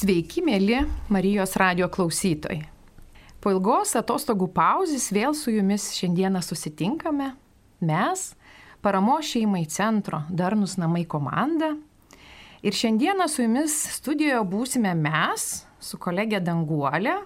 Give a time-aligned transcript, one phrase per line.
[0.00, 0.78] Sveiki, mėly
[1.12, 2.62] Marijos radio klausytojai.
[3.36, 7.26] Po ilgos atostogų pauzės vėl su jumis šiandieną susitinkame.
[7.84, 8.22] Mes,
[8.80, 11.74] paramo šeimai centro Darnus namai komanda.
[12.64, 17.18] Ir šiandieną su jumis studijoje būsime mes, su kolegė Danguolė.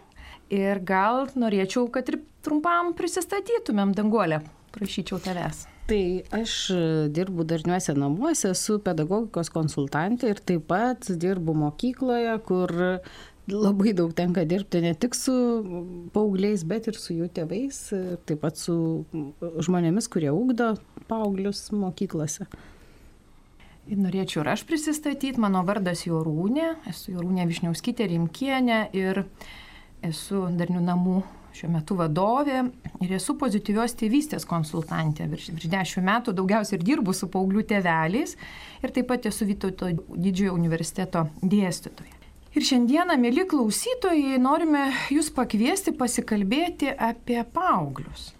[0.50, 4.42] Ir gal norėčiau, kad ir trumpam prisistatytumėm Danguolę.
[4.74, 5.62] Prašyčiau tavęs.
[5.84, 6.52] Tai aš
[7.12, 12.72] dirbu darniuose namuose, esu pedagogikos konsultantė ir taip pat dirbu mokykloje, kur
[13.52, 15.34] labai daug tenka dirbti ne tik su
[16.14, 17.82] paaugliais, bet ir su jų tėvais,
[18.24, 18.78] taip pat su
[19.66, 20.72] žmonėmis, kurie ugdo
[21.10, 22.48] paauglius mokyklose.
[23.84, 29.26] Norėčiau ir aš prisistatyti, mano vardas Jorūnė, esu Jorūnė Višniauskytė Rimkienė ir
[30.00, 31.18] esu darnių namų
[31.54, 32.64] šiuo metu vadovė
[33.04, 35.28] ir esu pozityvios tėvystės konsultantė.
[35.30, 38.36] Virš, virš dešimt metų daugiausiai ir dirbu su paauglių tėveliais
[38.82, 42.20] ir taip pat esu Vytauto didžiojo universiteto dėstytoja.
[42.54, 48.30] Ir šiandieną, mėly klausytojai, norime jūs pakviesti pasikalbėti apie paauglius.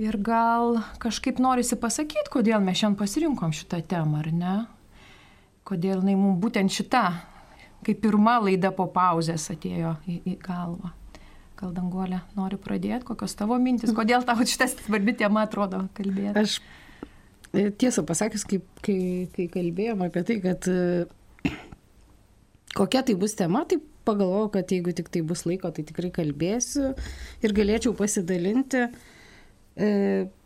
[0.00, 4.54] Ir gal kažkaip norisi pasakyti, kodėl mes šiandien pasirinkom šitą temą, ar ne?
[5.68, 7.04] Kodėl jinai mums būtent šita,
[7.84, 10.92] kaip pirma laida po pauzės atėjo į, į galvą.
[11.62, 16.34] Gal danguolė nori pradėti, kokios tavo mintis, kodėl tau šitas svarbi tema atrodo kalbėti?
[16.40, 16.56] Aš
[17.54, 18.98] e, tiesą pasakius, kai, kai,
[19.30, 21.52] kai kalbėjom apie tai, kad e,
[22.74, 26.96] kokia tai bus tema, tai pagalvojau, kad jeigu tik tai bus laiko, tai tikrai kalbėsiu
[27.46, 28.88] ir galėčiau pasidalinti,
[29.78, 29.92] e,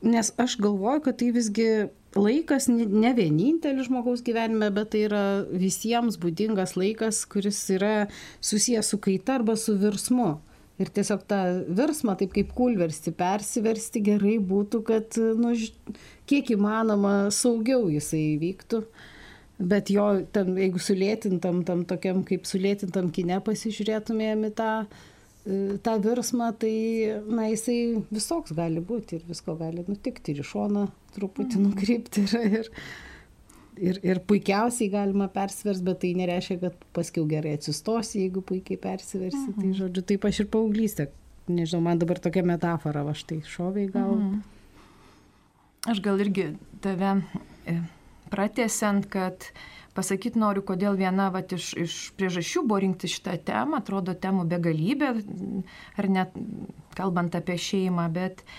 [0.04, 1.70] nes aš galvoju, kad tai visgi
[2.16, 8.10] laikas ne vienintelis žmogaus gyvenime, bet tai yra visiems būdingas laikas, kuris yra
[8.44, 10.34] susijęs su kaita arba su virsmu.
[10.76, 11.40] Ir tiesiog tą
[11.72, 15.54] virsmą, taip kaip kulversti, persiversti gerai būtų, kad, nu,
[16.28, 18.82] kiek įmanoma saugiau jisai vyktų.
[19.56, 20.04] Bet jo,
[20.36, 24.72] tam, jeigu sulėtintam, tam tokiam kaip sulėtintam kine pasižiūrėtumėm į tą,
[25.48, 26.74] e, tą virsmą, tai,
[27.24, 27.78] na, jisai
[28.12, 31.70] visoks gali būti ir visko gali nutikti ir iš šono truputį mhm.
[31.70, 32.26] nukrypti.
[32.28, 32.70] Ir, ir,
[33.78, 39.44] ir, ir puikiausiai galima persvers, bet tai nereiškia, kad paskiau gerai atsistosi, jeigu puikiai persiversi.
[39.46, 39.62] Tai, mhm.
[39.62, 41.08] Tai žodžiu, taip aš ir paauglystė.
[41.46, 44.16] Nežinau, man dabar tokia metafora, aš tai šoviai gal.
[44.16, 44.44] Mhm.
[45.92, 46.48] Aš gal irgi
[46.82, 47.12] tave
[47.70, 47.76] e,
[48.32, 49.46] pratesiant, kad
[49.96, 55.12] pasakyti noriu, kodėl viena vat, iš, iš priežasčių buvo rinkti šitą temą, atrodo temų begalybė,
[55.96, 56.34] ar net
[56.98, 58.50] kalbant apie šeimą, bet uh,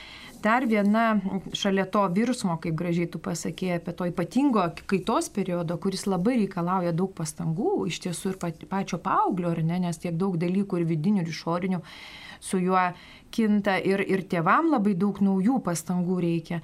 [0.43, 1.19] dar viena
[1.55, 6.93] šalia to virsmo, kaip gražiai tu pasakėjai, apie to ypatingo kaitos periodo, kuris labai reikalauja
[6.95, 8.39] daug pastangų, iš tiesų ir
[8.71, 11.81] pačio paauglio, ne, nes tiek daug dalykų ir vidinių, ir išorinių
[12.39, 12.81] su juo
[13.33, 16.61] kinta ir, ir tėvam labai daug naujų pastangų reikia.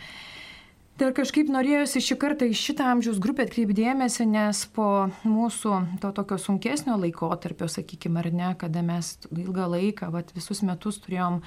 [0.93, 6.37] Dar kažkaip norėjusi šį kartą į šitą amžiaus grupę atkreipdėmėsi, nes po mūsų to tokio
[6.37, 11.39] sunkesnio laikotarpio, sakykime, ar ne, kada mes ilgą laiką, vat, visus metus turėjom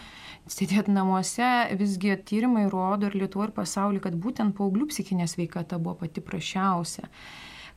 [0.51, 6.01] sėdėti namuose, visgi tyrimai rodo ir Lietuvo ir pasaulį, kad būtent paauglių psichinė sveikata buvo
[6.01, 7.06] pati prašiausia.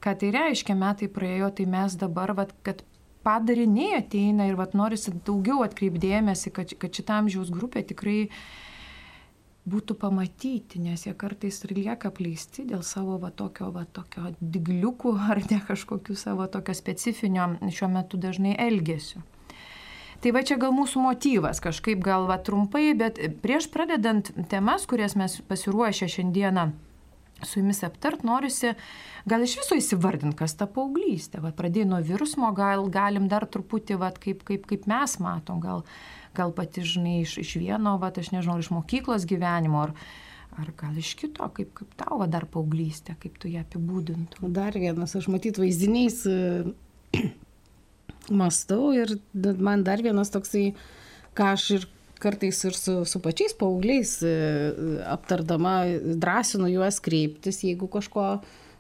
[0.02, 2.82] Ką tai reiškia, metai praėjo, tai mes dabar, vat, kad
[3.22, 8.24] padariniai ateina ir vat, norisi daugiau atkreipdėmėsi, kad, kad šitą amžiaus grupę tikrai
[9.70, 15.16] būtų pamatyti, nes jie kartais ir lieka apleisti dėl savo va tokio, va tokio digliukų
[15.32, 19.22] ar ne kažkokių savo tokio specifinio šiuo metu dažnai elgesiu.
[20.20, 25.16] Tai va čia gal mūsų motyvas, kažkaip gal va trumpai, bet prieš pradedant temas, kurias
[25.16, 26.66] mes pasiruošę šiandieną
[27.44, 28.74] su jumis aptart, norisi
[29.30, 31.40] gal iš viso įsivardinti, kas ta paauglystė.
[31.44, 35.86] Va pradėjai nuo virsmo, gal galim dar truputį, va kaip, kaip, kaip mes matom, gal
[36.38, 39.94] gal pati žinai iš, iš vieno, va, aš nežinau, iš mokyklos gyvenimo, ar,
[40.60, 44.50] ar gal iš kito, kaip, kaip tavo dar paauglystė, kaip tu ją apibūdintum.
[44.56, 46.24] Dar vienas, aš matyt vaizdiniais
[48.42, 49.18] mastau ir
[49.58, 50.72] man dar vienas toksai,
[51.38, 54.34] ką aš ir kartais ir su, su pačiais paaugliais e,
[55.08, 55.76] aptardama
[56.20, 58.26] drąsinu juos kreiptis, jeigu kažko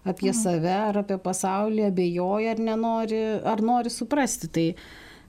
[0.03, 0.39] apie mhm.
[0.39, 3.21] save ar apie pasaulį abejoja ar nenori,
[3.53, 4.51] ar nori suprasti.
[4.51, 4.67] Tai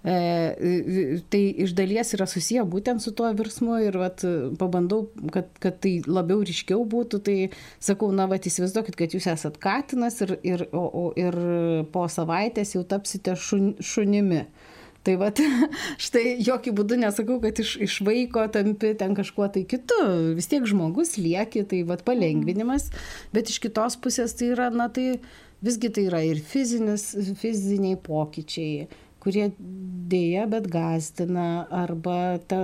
[0.01, 4.25] E, tai iš dalies yra susiję būtent su tuo virsmu ir vat,
[4.61, 7.37] pabandau, kad, kad tai labiau ryškiau būtų, tai
[7.83, 11.37] sakau, na, vat, įsivaizduokit, kad jūs esat katinas ir, ir, o, o, ir
[11.93, 14.47] po savaitės jau tapsite šun, šunimi.
[15.05, 15.29] Tai va,
[16.05, 20.01] štai jokių būdų nesakau, kad iš, iš vaiko tampi ten kažkuo tai kitu.
[20.37, 22.89] Vis tiek žmogus lieki, tai va palengvinimas,
[23.37, 25.21] bet iš kitos pusės tai yra, na tai
[25.65, 27.11] visgi tai yra ir fizinis,
[27.41, 28.89] fiziniai pokyčiai
[29.23, 29.51] kurie
[30.11, 32.59] dėja, bet gazdina, arba, ta,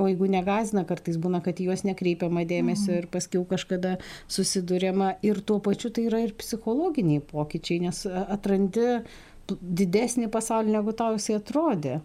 [0.00, 3.00] o jeigu negazina, kartais būna, kad juos nekreipiama dėmesio mhm.
[3.02, 3.96] ir paskiau kažkada
[4.30, 9.02] susidurėma ir tuo pačiu tai yra ir psichologiniai pokyčiai, nes atrandi
[9.50, 12.00] didesnį pasaulį, negu tau jisai atrodė.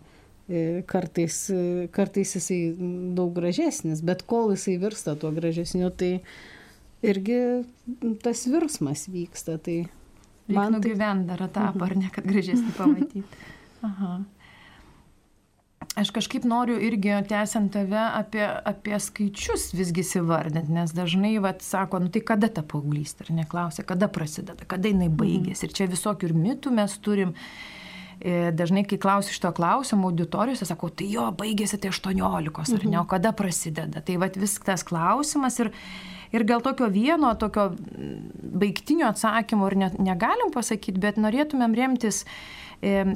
[0.46, 2.60] E, kartais, e, kartais jisai
[3.18, 6.20] daug gražesnis, bet kol jisai virsta tuo gražesniu, tai
[7.06, 7.40] irgi
[8.22, 9.58] tas virsmas vyksta.
[9.66, 9.80] Tai
[10.54, 11.88] man tai gyvent dar etapą, mhm.
[11.90, 13.26] ar ne, kad gražesnį pamatyti.
[13.86, 14.16] Aha.
[15.96, 22.02] Aš kažkaip noriu irgi, tęsiant tave, apie, apie skaičius visgi įsivardinti, nes dažnai, vat, sako,
[22.04, 25.20] nu tai kada ta paauglystė, ar neklausia, kada prasideda, kada jinai mhm.
[25.22, 25.64] baigėsi.
[25.64, 25.70] Mm.
[25.70, 27.32] Ir čia visokių ir mitų mes turim.
[28.16, 32.98] E, dažnai, kai klausiu šito klausimo auditorijose, sakau, tai jo, baigėsi tai 18, ar ne,
[32.98, 33.10] o mhm.
[33.16, 34.04] kada prasideda.
[34.04, 35.72] Tai vat vis tas klausimas ir,
[36.36, 37.70] ir gal tokio vieno, tokio
[38.56, 42.24] baigtinio atsakymo ir ne, negalim pasakyti, bet norėtumėm remtis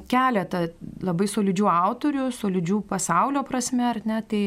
[0.09, 0.65] keletą
[1.05, 4.43] labai solidžių autorių, solidžių pasaulio prasme, ar ne, tai,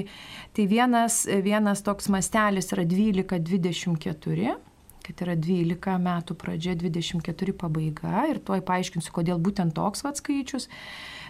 [0.56, 4.58] tai vienas, vienas toks mastelis yra 12-24
[5.02, 10.68] kad yra 12 metų pradžia, 24 pabaiga ir tuoj paaiškinsiu, kodėl būtent toks vat skaičius.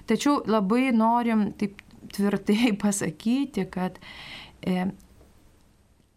[0.08, 1.80] Tačiau labai norim taip
[2.12, 3.98] tvirtai pasakyti, kad
[4.60, 4.90] e,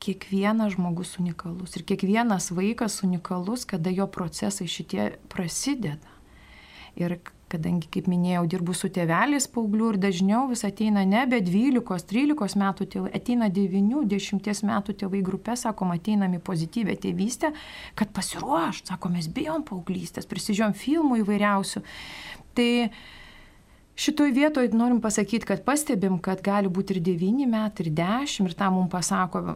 [0.04, 6.12] kiekvienas žmogus unikalus ir kiekvienas vaikas unikalus, kada jo procesai šitie prasideda.
[6.96, 7.18] Ir
[7.52, 13.12] kadangi, kaip minėjau, dirbu su tėveliais paauglių ir dažniau vis ateina nebe 12-13 metų tėvai,
[13.18, 17.54] ateina 9-10 metų tėvai grupė, sakom, ateinam į pozityvę tėvystę,
[18.00, 21.86] kad pasiruoš, sakom, mes bijom paauglystės, prisižiūrėjom filmų įvairiausių.
[22.58, 22.72] Tai
[23.96, 28.56] Šitoj vietoje norim pasakyti, kad pastebim, kad gali būti ir 9 metai, ir 10, ir
[28.60, 29.56] tą mums pasako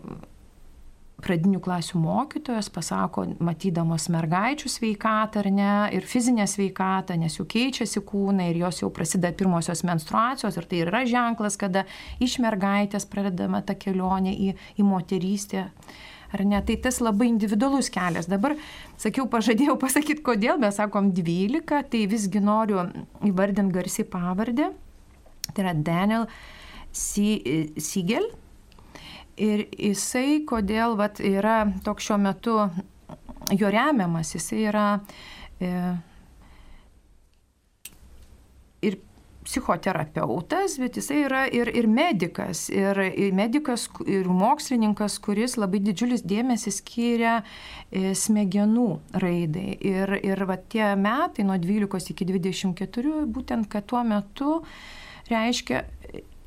[1.23, 8.03] pradinių klasių mokytojas pasako, matydamos mergaičių sveikatą ar ne, ir fizinę sveikatą, nes jų keičiasi
[8.07, 11.85] kūnai ir jos jau prasideda pirmosios menstruacijos ir tai yra ženklas, kada
[12.23, 15.69] iš mergaitės pradedama ta kelionė į, į moterystę.
[16.29, 16.59] Ar ne?
[16.61, 18.27] Tai tas labai individualus kelias.
[18.29, 18.53] Dabar,
[19.01, 22.83] sakiau, pažadėjau pasakyti, kodėl mes sakom 12, tai visgi noriu
[23.25, 24.69] įvardinti garsiai pavardę.
[25.49, 26.27] Tai yra Daniel
[26.93, 28.29] Siegel.
[29.39, 32.55] Ir jisai, kodėl vat, yra toks šiuo metu
[33.55, 34.87] jo remiamas, jisai yra
[35.63, 35.69] e,
[38.85, 38.97] ir
[39.47, 46.25] psichoterapeutas, bet jisai yra ir, ir medikas, ir, ir medikas, ir mokslininkas, kuris labai didžiulis
[46.27, 48.89] dėmesį skiria e, smegenų
[49.23, 49.71] raidai.
[49.79, 54.59] Ir, ir va, tie metai nuo 12 iki 24, būtent, kad tuo metu
[55.31, 55.85] reiškia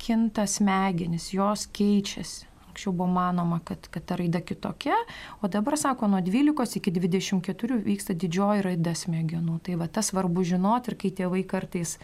[0.03, 2.52] kinta smegenis, jos keičiasi.
[2.73, 4.95] Anksčiau buvo manoma, kad, kad ta raida kitokia,
[5.41, 9.59] o dabar sako, nuo 12 iki 24 vyksta didžioji raida smegenų.
[9.61, 11.99] Tai va tas svarbu žinoti ir kai tėvai kartais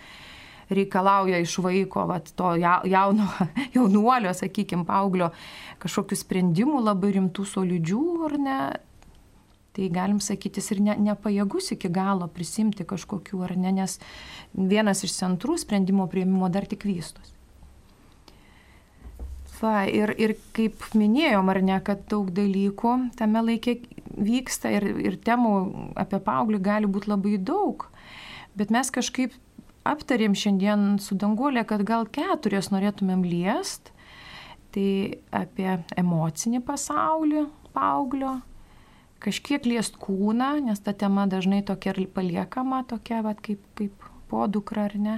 [0.69, 3.25] reikalauja iš vaiko, va, to jauno,
[3.75, 5.31] jaunuolio, sakykime, paauglio
[5.81, 8.59] kažkokių sprendimų labai rimtų, solidžių ar ne,
[9.73, 13.97] tai galim sakyti, jis ir ne, nepajėgus iki galo prisimti kažkokių ar ne, nes
[14.53, 17.38] vienas iš centrų sprendimo prieimimo dar tik vystosi.
[19.59, 23.75] Va, ir, ir kaip minėjom, ar ne, kad daug dalykų tame laikė
[24.15, 25.53] vyksta ir, ir temų
[25.99, 27.83] apie paauglį gali būti labai daug.
[28.55, 29.35] Bet mes kažkaip
[29.87, 33.91] aptarėm šiandien su Dangulė, kad gal keturias norėtumėm liest.
[34.69, 34.89] Tai
[35.33, 38.35] apie emocinį pasaulį paauglio,
[39.19, 44.85] kažkiek liest kūną, nes ta tema dažnai tokia ir paliekama, tokia vat, kaip, kaip podukra
[44.87, 45.17] ar ne.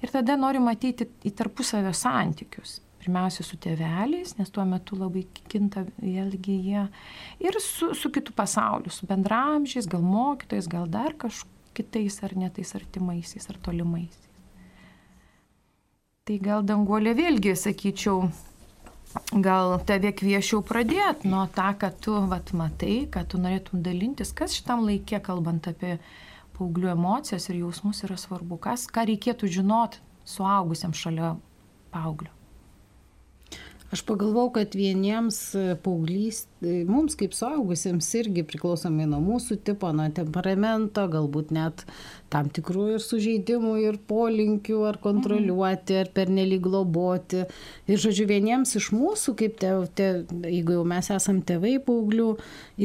[0.00, 5.84] Ir tada noriu matyti į tarpusavio santykius pirmiausia su tėveliais, nes tuo metu labai kinta
[6.02, 6.84] vėlgi jie,
[7.38, 13.46] ir su, su kitu pasauliu, su bendramžiais, gal mokytojais, gal dar kažkitais ar netais artimaisiais
[13.52, 14.24] ar tolimaisiais.
[16.26, 18.24] Tai gal danguolė vėlgi, sakyčiau,
[19.38, 24.58] gal tave kviečiau pradėti nuo tą, kad tu vat, matai, kad tu norėtum dalintis, kas
[24.58, 26.00] šitam laikė, kalbant apie
[26.56, 31.36] paauglių emocijas ir jausmus, yra svarbu, kas, ką reikėtų žinoti suaugusiam šalia
[31.94, 32.35] paauglio.
[33.94, 39.92] Aš pagalvojau, kad vieniems e, paauglys, e, mums kaip suaugusiems irgi priklausomai nuo mūsų tipo,
[39.94, 41.84] nuo temperamento, galbūt net
[42.32, 47.44] tam tikrų ir sužeidimų, ir polinkių, ar kontroliuoti, ar pernelyg globoti.
[47.86, 50.10] Ir žodžiu, vieniems iš mūsų, kaip te, te,
[50.42, 52.32] jeigu jau mes esam tėvai paauglių,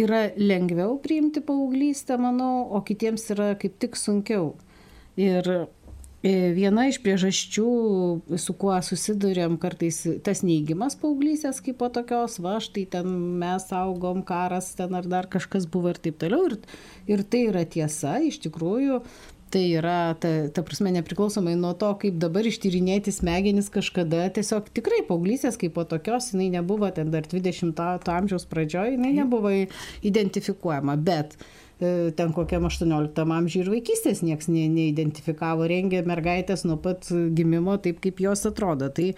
[0.06, 4.52] yra lengviau priimti paauglystę, manau, o kitiems yra kaip tik sunkiau.
[5.18, 5.50] Ir
[6.22, 7.68] viena iš priežasčių,
[8.38, 13.10] su kuo susidurėm kartais, tas neįgymas paauglysės kaip po tokios, va, štai ten
[13.42, 16.52] mes augom, karas ten ar dar kažkas buvo ir taip toliau.
[16.52, 16.58] Ir,
[17.10, 19.02] ir tai yra tiesa, iš tikrųjų,
[19.52, 25.02] tai yra, ta, ta prasme, nepriklausomai nuo to, kaip dabar ištyrinėti smegenis kažkada, tiesiog tikrai
[25.10, 29.52] paauglysės kaip po tokios, jinai nebuvo ten dar 20-ojo amžiaus pradžioje, jinai nebuvo
[30.08, 30.96] identifikuojama.
[31.02, 31.44] Bet e,
[32.18, 38.02] ten kokiam 18 amžiui ir vaikystės nieks ne, neidentifikavo, rengė mergaitės nuo pat gimimo taip,
[38.04, 39.14] kaip jos atrodo, tai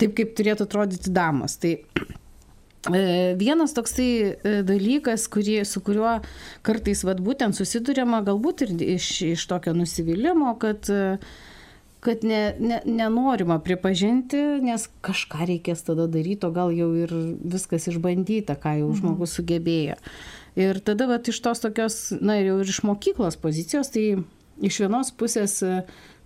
[0.00, 1.58] taip, kaip turėtų atrodyti damos.
[1.62, 1.76] Tai
[2.94, 6.18] E, vienas toksai e, dalykas, kurį, su kuriuo
[6.66, 10.90] kartais vat, būtent susidurėma, galbūt ir iš, iš tokio nusivylimų, kad,
[12.06, 17.88] kad ne, ne, nenorima pripažinti, nes kažką reikės tada daryti, o gal jau ir viskas
[17.90, 19.00] išbandyta, ką jau mhm.
[19.00, 19.98] žmogus sugebėjo.
[20.56, 24.16] Ir tada vat, iš tos tokios, na jau ir iš mokyklos pozicijos, tai
[24.64, 25.58] iš vienos pusės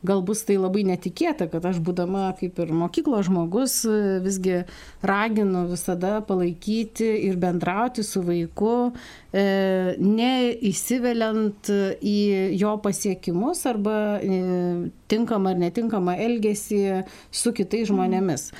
[0.07, 3.81] gal bus tai labai netikėta, kad aš būdama kaip ir mokyklos žmogus
[4.25, 4.63] visgi
[5.07, 8.93] raginu visada palaikyti ir bendrauti su vaiku,
[9.33, 9.45] e,
[10.01, 12.19] neįsiveliant į
[12.61, 14.41] jo pasiekimus arba e,
[15.11, 16.83] tinkamą ar netinkamą elgesį
[17.35, 18.51] su kitais žmonėmis.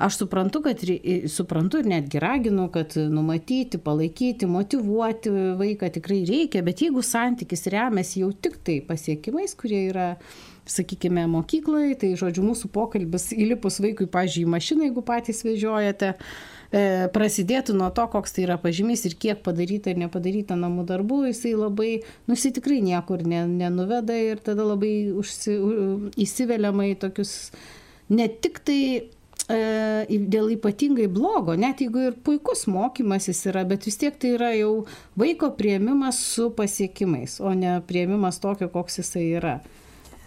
[0.00, 0.80] Aš suprantu, kad
[1.28, 8.22] suprantu ir netgi raginu, kad numatyti, palaikyti, motivuoti vaiką tikrai reikia, bet jeigu santykis remiasi
[8.22, 10.14] jau tik tai pasiekimais, kurie yra
[10.68, 16.12] sakykime, mokykloje, tai žodžiu, mūsų pokalbis įlipus vaikui, pažiūrėjau, į mašiną, jeigu patys vežiojate,
[16.70, 16.82] e,
[17.14, 21.54] prasidėtų nuo to, koks tai yra pažymys ir kiek padaryta ir nepadaryta namų darbų, jisai
[21.58, 21.90] labai,
[22.26, 25.56] nu, jisai tikrai niekur ne, nenuveda ir tada labai užsi,
[26.20, 27.34] įsiveliama į tokius
[28.10, 28.80] ne tik tai
[29.50, 29.58] e,
[30.30, 34.72] dėl ypatingai blogo, net jeigu ir puikus mokymasis yra, bet vis tiek tai yra jau
[35.18, 39.58] vaiko prieimimas su pasiekimais, o ne prieimimas tokio, koks jisai yra.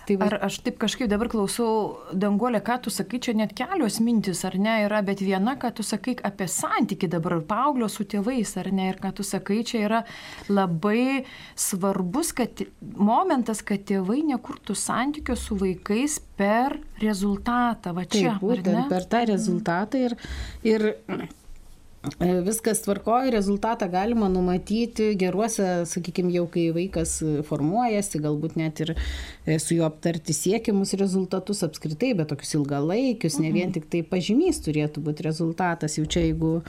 [0.08, 0.28] Tai va...
[0.28, 4.58] Ar aš taip kažkaip dabar klausau, Danguolė, ką tu sakai, čia net kelios mintis, ar
[4.60, 8.90] ne, yra, bet viena, ką tu sakai apie santyki dabar paauglio su tėvais, ar ne,
[8.92, 10.02] ir ką tu sakai, čia yra
[10.52, 11.24] labai
[11.56, 17.96] svarbus kad, momentas, kad tėvai nekurtų santykio su vaikais per rezultatą.
[17.96, 18.36] Va čia.
[18.36, 20.18] Taip, būtent per tą rezultatą ir,
[20.68, 20.92] ir
[22.44, 27.16] viskas tvarkoja, rezultatą galima numatyti geruose, sakykime, jau kai vaikas
[27.48, 33.54] formuojasi, galbūt net ir e, su juo aptarti siekiamus rezultatus apskritai, bet tokius ilgalaikius, ne
[33.54, 33.78] vien mhm.
[33.78, 35.98] tik tai pažymys turėtų būti rezultatas.
[36.00, 36.60] Jau čia jeigu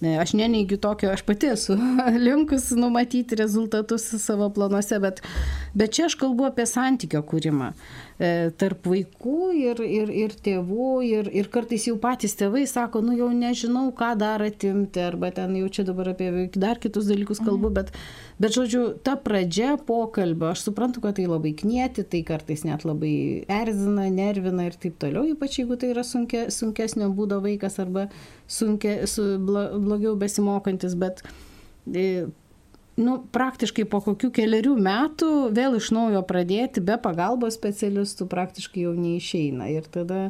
[0.00, 1.74] Aš neneigiu tokio, aš pati esu
[2.26, 5.20] linkus numatyti rezultatus savo planuose, bet,
[5.76, 7.74] bet čia aš kalbu apie santykio kūrimą e,
[8.60, 13.30] tarp vaikų ir, ir, ir tėvų ir, ir kartais jau patys tėvai sako, nu jau
[13.32, 17.78] nežinau, ką dar atimti, arba ten jau čia dabar apie dar kitus dalykus kalbu, mhm.
[17.80, 17.94] bet
[18.40, 23.44] Bet žodžiu, ta pradžia pokalbio, aš suprantu, kad tai labai knieti, tai kartais net labai
[23.52, 28.06] erzina, nervina ir taip toliau, ypač jeigu tai yra sunkia, sunkesnio būdo vaikas arba
[28.48, 31.20] sunkia, su, blogiau besimokantis, bet
[31.92, 32.30] e,
[33.00, 38.94] nu, praktiškai po kokių keliarių metų vėl iš naujo pradėti be pagalbos specialistų praktiškai jau
[38.96, 39.70] neišeina.
[39.72, 40.28] Ir tada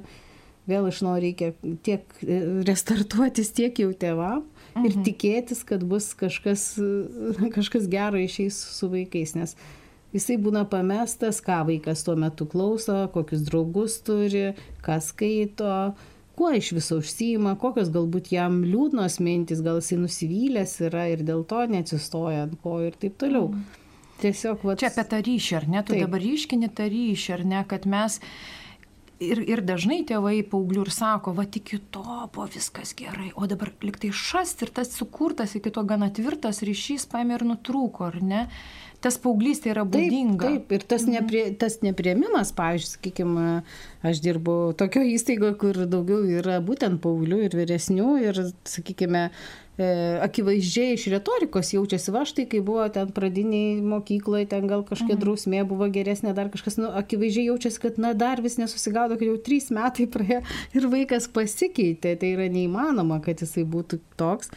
[0.71, 1.51] vėl iš naujo reikia
[1.87, 4.87] tiek e, restartuotis, tiek jau tėvam mhm.
[4.87, 6.73] ir tikėtis, kad bus kažkas,
[7.57, 9.57] kažkas gero išeis su vaikais, nes
[10.15, 14.51] jisai būna pamestas, ką vaikas tuo metu klauso, kokius draugus turi,
[14.85, 15.75] ką skaito,
[16.41, 21.45] kuo iš viso užsijima, kokios galbūt jam liūdnos mintis, gal jisai nusivylęs yra ir dėl
[21.45, 23.51] to neatsistoja ant ko ir taip toliau.
[23.53, 23.87] Mhm.
[24.21, 24.81] Tiesiog, vat...
[24.81, 25.83] Čia apie tą ryšį, ar ne?
[25.85, 26.03] Tu taip.
[26.05, 28.19] dabar ryškini tą ryšį, ar ne, kad mes
[29.21, 33.73] ir, ir dažnai tėvai paauglių ir sako, va tik to buvo viskas gerai, o dabar
[33.85, 38.47] liktai šast ir tas sukurtas iki to gana tvirtas ryšys paėmė ir nutrūko, ar ne?
[39.01, 40.45] Tas paauglystė yra būdinga.
[40.45, 41.17] Taip, taip ir tas, mhm.
[41.17, 43.47] neprie, tas nepriemimas, pavyzdžiui, sakykime,
[44.11, 49.31] aš dirbu tokio įstaigo, kur daugiau yra būtent paauglių ir vyresnių ir, sakykime,
[49.81, 49.85] E,
[50.21, 55.23] akivaizdžiai iš retorikos jaučiasi, va štai, kai buvo ten pradiniai mokykloje, ten gal kažkokia mhm.
[55.23, 59.39] drausmė buvo geresnė, dar kažkas, nu, akivaizdžiai jaučiasi, kad, na, dar vis nesusigaudo, kad jau
[59.47, 60.43] trys metai praėjo
[60.77, 64.53] ir vaikas pasikeitė, tai yra neįmanoma, kad jisai būtų toks.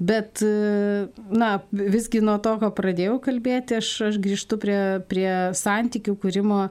[0.00, 4.80] Bet, e, na, visgi nuo to, ko pradėjau kalbėti, aš, aš grįžtu prie,
[5.10, 5.28] prie
[5.58, 6.62] santykių kūrimo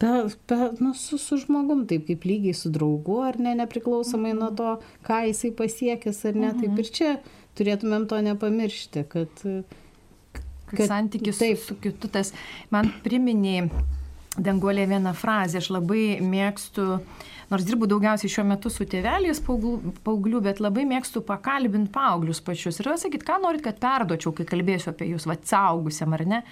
[0.00, 0.12] pe,
[0.48, 4.78] pe, nu, su, su žmogum, taip kaip lygiai su draugu, ar ne, nepriklausomai nuo to,
[5.04, 7.12] ką jisai pasiekęs ar ne, taip ir čia
[7.60, 9.44] turėtumėm to nepamiršti, kad...
[10.72, 11.60] kad santykis taip.
[11.60, 12.32] su, su kitu tas,
[12.72, 13.68] man priminė
[14.38, 17.00] Danguolė vieną frazę, aš labai mėgstu,
[17.50, 22.92] nors dirbu daugiausiai šiuo metu su tėveliais paauglių, bet labai mėgstu pakalbinti paauglius pačius ir
[23.02, 26.42] sakyti, ką norit, kad perdočiau, kai kalbėsiu apie jūs, va, saugusiam ar ne.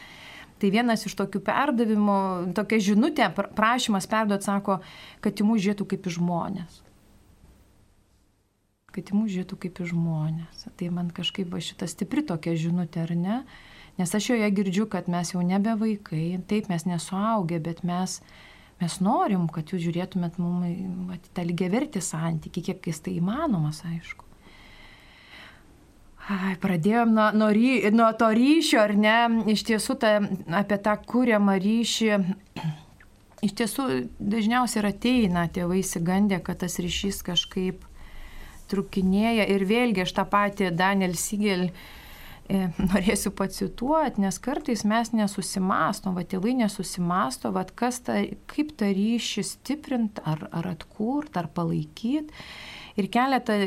[0.56, 2.18] Tai vienas iš tokių perdavimų,
[2.56, 4.80] tokia žinutė, prašymas perduoti sako,
[5.22, 6.80] kad mus žiūrėtų kaip į žmonės.
[8.96, 10.64] Kad į mus žiūrėtų kaip į žmonės.
[10.80, 13.38] Tai man kažkaip va šita stipri tokia žinutė, ar ne?
[13.96, 18.18] Nes aš joje girdžiu, kad mes jau nebe vaikai, taip mes nesuaugę, bet mes,
[18.82, 24.26] mes norim, kad jūs žiūrėtumėt mums tą lygiavertį santykį, kiek jis tai įmanomas, aišku.
[26.26, 29.18] Ai, pradėjom nuo, nuo, ry, nuo to ryšio, ar ne?
[29.52, 30.16] Iš tiesų, ta,
[30.58, 32.08] apie tą kūriamą ryšį,
[33.46, 33.84] iš tiesų
[34.18, 37.84] dažniausiai ir ateina tėvai įsigandę, kad tas ryšys kažkaip
[38.72, 39.46] trukinėja.
[39.54, 41.72] Ir vėlgi aš tą patį Daniel Sigel e,
[42.92, 49.44] norėsiu pacituoti, nes kartais mes nesusimastom, va tėvai nesusimasto, va kas ta, kaip tą ryšį
[49.46, 52.34] stiprint, ar, ar atkurt, ar palaikyti.
[52.96, 53.58] Ir keletą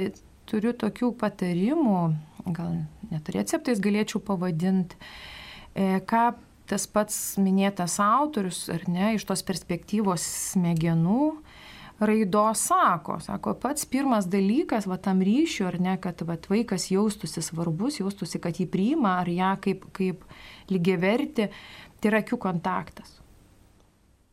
[0.49, 1.99] turiu tokių patarimų,
[2.55, 2.79] gal
[3.11, 4.97] net receptais galėčiau pavadinti,
[5.75, 6.31] e, ką
[6.69, 11.31] tas pats minėtas autorius, ar ne, iš tos perspektyvos smegenų
[11.99, 13.19] raidos sako.
[13.23, 18.41] Sako, pats pirmas dalykas, va tam ryšiu, ar ne, kad va, vaikas jaustųsi svarbus, jaustųsi,
[18.43, 20.23] kad jį priima, ar ją kaip, kaip
[20.71, 21.49] lygiai verti,
[21.99, 23.19] tai yra akių kontaktas.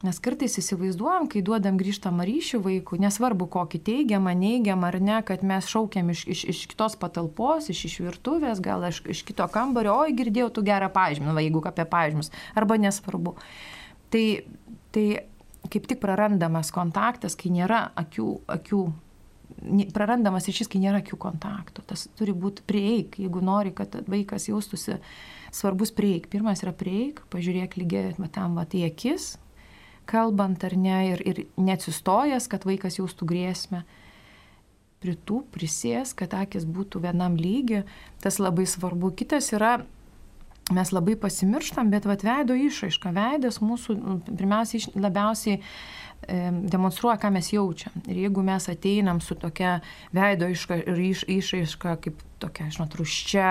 [0.05, 5.41] Nes kartais įsivaizduojam, kai duodam grįžtamą ryšį vaikų, nesvarbu kokį teigiamą, neigiamą ar ne, kad
[5.41, 9.95] mes šaukiam iš, iš, iš kitos patalpos, iš, iš virtuvės, gal iš, iš kito kambario,
[9.97, 13.39] oi girdėjau tu gerą pažymį, va, jeigu apie pažymus, arba nesvarbu.
[14.13, 14.27] Tai,
[14.93, 15.07] tai
[15.73, 18.81] kaip tik prarandamas kontaktas, kai nėra akių, akių
[19.95, 21.85] prarandamas ryšys, kai nėra akių kontakto.
[21.87, 24.99] Tas turi būti prieik, jeigu nori, kad vaikas jaustųsi
[25.55, 26.29] svarbus prieik.
[26.33, 29.37] Pirmas yra prieik, pažiūrėk lygiai tam va, į akis,
[30.07, 33.85] kalbant ar ne, ir, ir neatsistojęs, kad vaikas jaustų grėsmę.
[35.03, 37.83] Pritų, prisės, kad akis būtų vienam lygi,
[38.25, 39.13] tas labai svarbu.
[39.19, 39.79] Kitas yra,
[40.75, 45.61] mes labai pasimirštam, bet vat veido išraiška, veidas mūsų nu, pirmiausiai labiausiai
[46.73, 47.95] demonstruoja, ką mes jaučiam.
[48.09, 49.79] Ir jeigu mes ateinam su tokia
[50.17, 53.51] veido iška, iš, išraiška, kaip tokia, žinot, ruščia,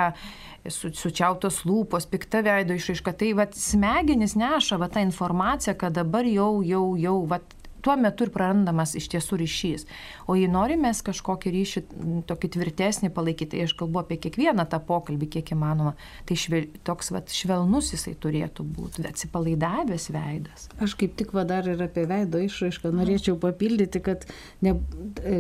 [0.68, 6.28] su, sučiautos lūpos, pikta veido išraiška, tai vat, smegenis neša vat, tą informaciją, kad dabar
[6.28, 7.56] jau, jau, jau, vat,
[7.86, 9.86] tuo metu ir prarandamas iš tiesų ryšys.
[10.26, 11.84] O jei norimės kažkokį ryšį
[12.30, 15.94] tokį tvirtesnį palaikyti, tai aš kalbu apie kiekvieną tą pokalbį, kiek įmanoma,
[16.26, 20.68] tai švel, toks vat, švelnus jisai turėtų būti, atsipalaidavęs veidas.
[20.82, 24.26] Aš kaip tik va dar ir apie veido išraišką norėčiau papildyti, kad
[24.66, 24.76] ne,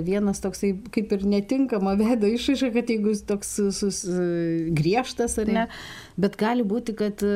[0.06, 4.04] vienas toksai kaip ir netinkama veido išraiška, kad jeigu jis toks sus,
[4.76, 6.05] griežtas ar ne, Taip.
[6.15, 7.34] Bet gali būti, kad e,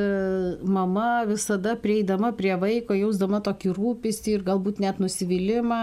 [0.64, 5.80] mama visada prieidama prie vaiko, jausdama tokį rūpestį ir galbūt net nusivylimą,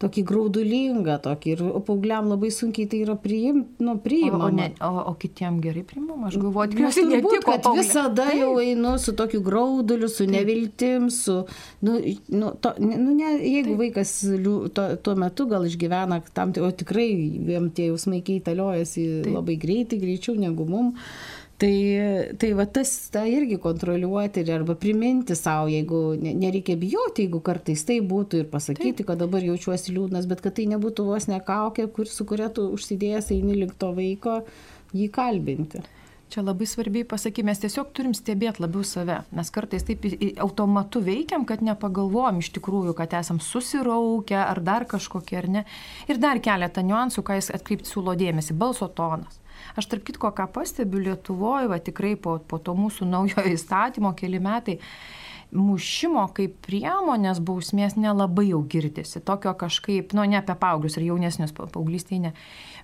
[0.00, 1.52] tokį graudulingą, tokį.
[1.54, 4.46] Ir paaugliam labai sunkiai tai yra priim, nu, priimama.
[4.46, 7.42] O, o, ne, o, o kitiem gerai priimama, aš galvoju, tikriausiai netiko.
[7.48, 7.84] Kad paauglė.
[7.84, 8.40] visada Taip.
[8.40, 10.34] jau einu su tokiu grauduliu, su Taip.
[10.38, 11.40] neviltim, su,
[11.84, 11.98] nu,
[12.32, 13.82] nu, to, nu ne, jeigu Taip.
[13.82, 14.14] vaikas
[14.76, 17.10] tuo, tuo metu gal išgyvena tam, o tikrai
[17.50, 21.10] jiem tie jausmai keitaliojasi labai greitai, greičiau negu mums
[21.58, 21.74] Tai,
[22.38, 27.82] tai va tas tą irgi kontroliuoti ir arba priminti savo, jeigu nereikia bijoti, jeigu kartais
[27.88, 29.08] tai būtų ir pasakyti, Taip.
[29.08, 33.32] kad dabar jaučiuosi liūdnas, bet kad tai nebūtų vos nekaukė, kur, su kuria tu užsidėjęs
[33.34, 34.38] eini link to vaiko,
[34.94, 35.82] jį kalbinti.
[36.28, 39.22] Čia labai svarbiai pasakyti, mes tiesiog turim stebėti labiau save.
[39.32, 40.02] Mes kartais taip
[40.44, 45.62] automatu veikiam, kad nepagalvojom iš tikrųjų, kad esam susiraukę ar dar kažkokie ar ne.
[46.04, 49.40] Ir dar keletą niuansų, ką jis atkreipti siūlo dėmesį- balso tonas.
[49.80, 54.38] Aš tarp kitko, ką pastebiu Lietuvoje, va tikrai po, po to mūsų naujojo įstatymo keli
[54.38, 54.78] metai,
[55.54, 59.20] mušimo kaip priemonės bausmės nelabai jau girdisi.
[59.24, 62.32] Tokio kažkaip, nu ne apie paauglius ir jaunesnius paauglystėje, ne.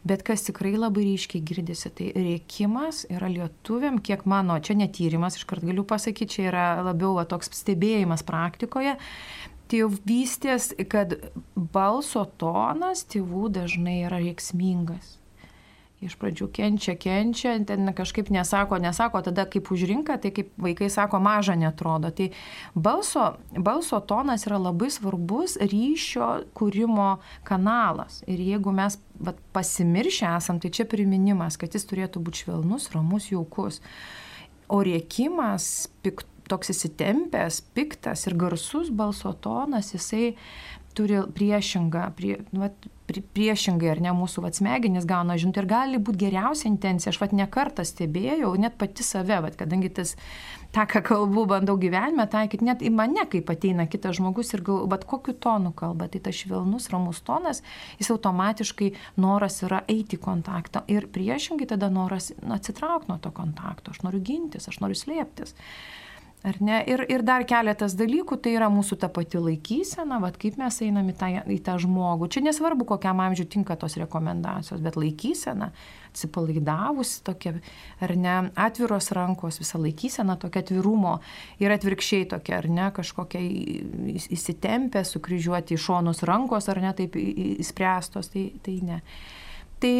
[0.05, 5.64] Bet kas tikrai labai ryškiai girdisi, tai rėkimas yra lietuviam, kiek mano, čia netyrimas, iškart
[5.64, 8.98] galiu pasakyti, čia yra labiau va, toks stebėjimas praktikoje.
[9.72, 11.16] Tėvystės, kad
[11.57, 15.18] balso tonas tėvų dažnai yra reiksmingas
[16.09, 21.21] iš pradžių kenčia, kenčia, ten kažkaip nesako, nesako, tada kaip užrinka, tai kaip vaikai sako,
[21.25, 22.11] maža netrodo.
[22.14, 22.31] Tai
[22.75, 28.23] balso, balso tonas yra labai svarbus ryšio kūrimo kanalas.
[28.31, 33.31] Ir jeigu mes vat, pasimiršę esam, tai čia priminimas, kad jis turėtų būti švelnus, ramus,
[33.33, 33.81] jaukus.
[34.73, 40.35] O rėkimas, pik, toks įsitempęs, piktas ir garsus balso tonas, jisai
[40.94, 46.00] turi priešingą, prie, nu, vat, priešingai ar ne mūsų vat, smegenys gauna žinutę ir gali
[46.00, 47.12] būti geriausia intencija.
[47.12, 50.14] Aš vat nekartą stebėjau, net pati save, vat, kadangi tas,
[50.74, 54.87] tą, ką kalbu, bandau gyvenime taikyti, net į mane, kaip ateina kitas žmogus ir gal,
[54.90, 57.61] bet kokiu tonu kalba, tai tas švelnus, ramus tonas,
[58.00, 63.92] jis automatiškai noras yra eiti į kontaktą ir priešingai tada noras atsitraukti nuo to kontakto.
[63.92, 65.54] Aš noriu gintis, aš noriu slėptis.
[66.44, 66.83] Ar ne?
[66.85, 71.07] Ir, ir dar keletas dalykų, tai yra mūsų ta pati laikysena, vad kaip mes einam
[71.09, 72.26] į tą, į tą žmogų.
[72.35, 75.70] Čia nesvarbu, kokiam amžiui tinka tos rekomendacijos, bet laikysena,
[76.11, 77.54] atsipalaidavus tokia,
[78.04, 81.14] ar ne, atviros rankos, visa laikysena tokia atvirumo
[81.64, 83.40] ir atvirkščiai tokia, ar ne, kažkokia
[84.37, 89.00] įsitempę, sukryžiuoti į šonus rankos, ar ne, taip įspręstos, tai, tai ne.
[89.80, 89.94] Tai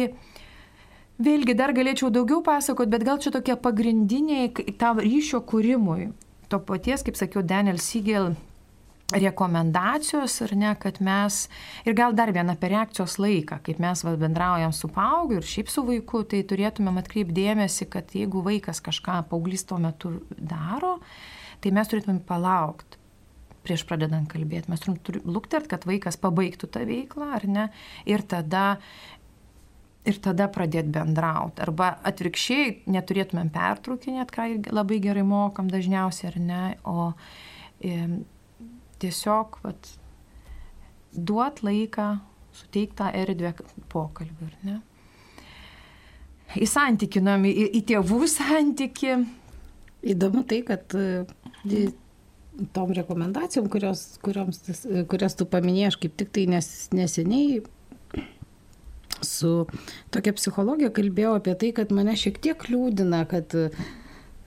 [1.15, 6.09] Vėlgi dar galėčiau daugiau pasakoti, bet gal čia tokie pagrindiniai tam ryšio kūrimui.
[6.55, 8.29] To paties, kaip sakiau, Daniel Siegel
[9.11, 11.41] rekomendacijos, ar ne, kad mes,
[11.83, 15.73] ir gal dar viena apie reakcijos laiką, kaip mes va, bendraujam su paaugliu ir šiaip
[15.73, 20.95] su vaiku, tai turėtumėm atkreipdėmėsi, kad jeigu vaikas kažką paauglys tuo metu daro,
[21.59, 23.03] tai mes turėtumėm palaukti
[23.65, 24.69] prieš pradedant kalbėti.
[24.71, 27.67] Mes turim, luktert, kad vaikas pabaigtų tą veiklą, ar ne,
[28.07, 28.77] ir tada
[30.05, 31.63] ir tada pradėti bendrauti.
[31.65, 37.11] Arba atvirkščiai neturėtumėm pertraukinėti, ką labai gerai mokam dažniausiai, ar ne, o
[37.81, 37.97] e,
[39.01, 39.91] tiesiog vat,
[41.15, 42.09] duot laiką,
[42.55, 43.55] suteiktą erdvę
[43.91, 44.79] pokalbį, ar ne.
[46.61, 49.17] Į santykinam, į, į tėvų santyki.
[50.05, 51.87] Įdomu tai, kad e,
[52.75, 54.61] tom rekomendacijom, kurios, kurioms,
[55.09, 57.63] kurias tu paminėjai, aš kaip tik tai nes, neseniai
[59.27, 59.65] su
[60.13, 63.69] tokia psichologija kalbėjau apie tai, kad mane šiek tiek liūdina, kad e,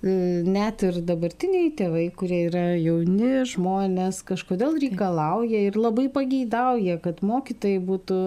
[0.03, 7.83] net ir dabartiniai tėvai, kurie yra jauni žmonės, kažkodėl reikalauja ir labai pageidauja, kad mokytojai
[7.91, 8.21] būtų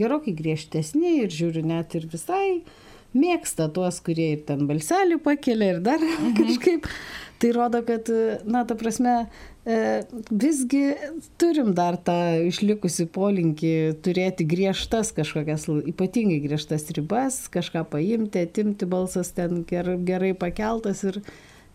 [0.00, 2.62] gerokai griežtesni ir žiūriu net ir visai
[3.14, 6.34] mėgsta tuos, kurie ir ten balselį pakelia ir dar mhm.
[6.40, 6.90] kažkaip.
[7.44, 8.08] Tai rodo, kad,
[8.48, 9.18] na, ta prasme,
[9.64, 10.92] E, visgi
[11.40, 13.72] turim dar tą išlikusi polinkį
[14.04, 21.22] turėti griežtas kažkokias, ypatingai griežtas ribas, kažką paimti, atimti balsas ten gerai pakeltas ir,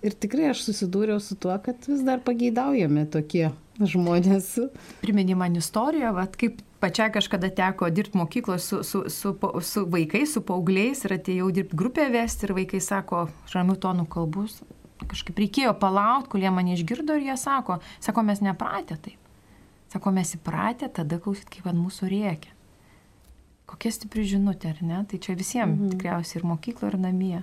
[0.06, 3.48] ir tikrai aš susidūriau su tuo, kad vis dar pageidaujami tokie
[3.82, 4.54] žmonės.
[5.02, 9.34] Priminė man istoriją, vat, kaip pačiai kažkada teko dirbti mokykloje su, su, su,
[9.66, 14.62] su vaikais, su paaugliais ir atėjau dirbti grupę vesti ir vaikai sako, ramių tonų kalbus,
[15.08, 19.20] kažkaip reikėjo palaukti, kol jie mane išgirdo ir jie sako, sako, mes nepratę taip.
[19.90, 22.52] Sako, mes įpratę tada klausyt, kaip ant mūsų rėkia.
[23.70, 25.00] Kokia stipri žinutė, ar ne?
[25.10, 25.96] Tai čia visiems mhm.
[25.96, 27.40] tikriausiai ir mokyklo, ir namie.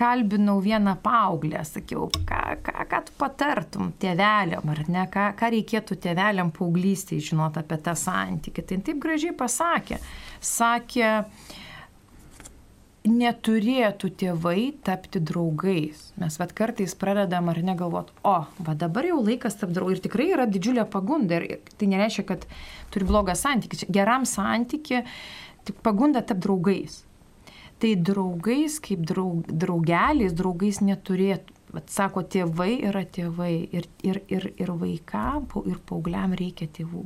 [0.00, 5.98] Kalbinau vieną paauglę, sakiau, ką, ką, ką tu patartum tėveliam, ar ne, ką, ką reikėtų
[6.06, 8.64] tėveliam paauglystėje žinot apie tą santykį.
[8.64, 10.00] Tai taip gražiai pasakė.
[10.40, 11.49] Sakė, uh,
[13.08, 16.10] neturėtų tėvai tapti draugais.
[16.20, 20.00] Mes vad kartais pradedam ar negalvot, o, va dabar jau laikas tapti draugais.
[20.00, 21.40] Ir tikrai yra didžiulė pagunda.
[21.40, 22.44] Ir tai nereiškia, kad
[22.92, 23.88] turi blogą santykį.
[23.92, 25.04] Geram santykį
[25.68, 27.00] tik pagunda tapti draugais.
[27.80, 31.56] Tai draugais, kaip draug, draugeliais, draugais neturėtų.
[31.70, 37.04] Vat sako, tėvai yra tėvai ir, ir, ir, ir vaikam, ir paaugliam reikia tėvų.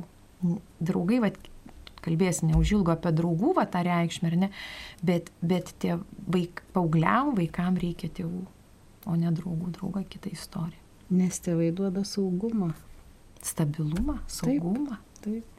[0.81, 1.37] Draugai, vat,
[2.05, 4.51] kalbėsi neužilgo apie draugų va, tą reikšmę, ne,
[5.05, 5.97] bet, bet tie
[6.31, 8.45] vaik, paaugliam vaikam reikia tėvų,
[9.05, 10.81] o ne draugų, drauga kita istorija.
[11.13, 12.71] Nes tėvai duoda saugumą.
[13.45, 14.97] Stabilumą, saugumą.
[15.21, 15.43] Taip.
[15.43, 15.54] taip.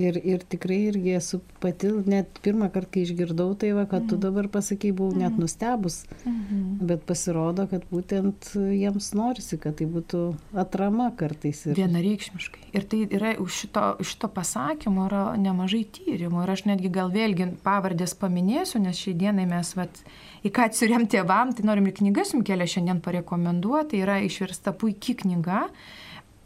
[0.00, 4.16] Ir, ir tikrai irgi esu pati, net pirmą kartą, kai išgirdau tai, va, kad tu
[4.16, 4.22] mhm.
[4.22, 5.42] dabar pasakai, buvau net mhm.
[5.44, 6.62] nustebus, mhm.
[6.88, 10.22] bet pasirodo, kad būtent jiems norisi, kad tai būtų
[10.64, 11.60] atrama kartais.
[11.68, 11.76] Ir...
[11.76, 12.64] Vienareikšmiškai.
[12.72, 16.46] Ir tai yra už šito, šito pasakymo yra nemažai tyrimų.
[16.46, 20.02] Ir aš netgi gal vėlgi pavardės paminėsiu, nes šiai dienai mes, vat,
[20.40, 24.00] į ką atsiriam tėvam, tai norim ir knygas jums kelią šiandien parekomenduoti.
[24.00, 25.66] Yra išversta puikia knyga.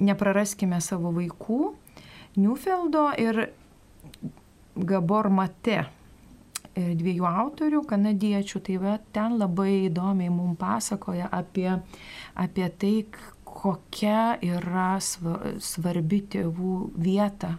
[0.02, 1.76] Nepraraskime savo vaikų
[2.36, 3.46] Newfeldo ir
[4.76, 11.70] Gabor Mate e, dviejų autorių, kanadiečių, tai va, ten labai įdomiai mums pasakoja apie,
[12.36, 12.94] apie tai,
[13.48, 17.54] kokia yra svarbi tėvų vieta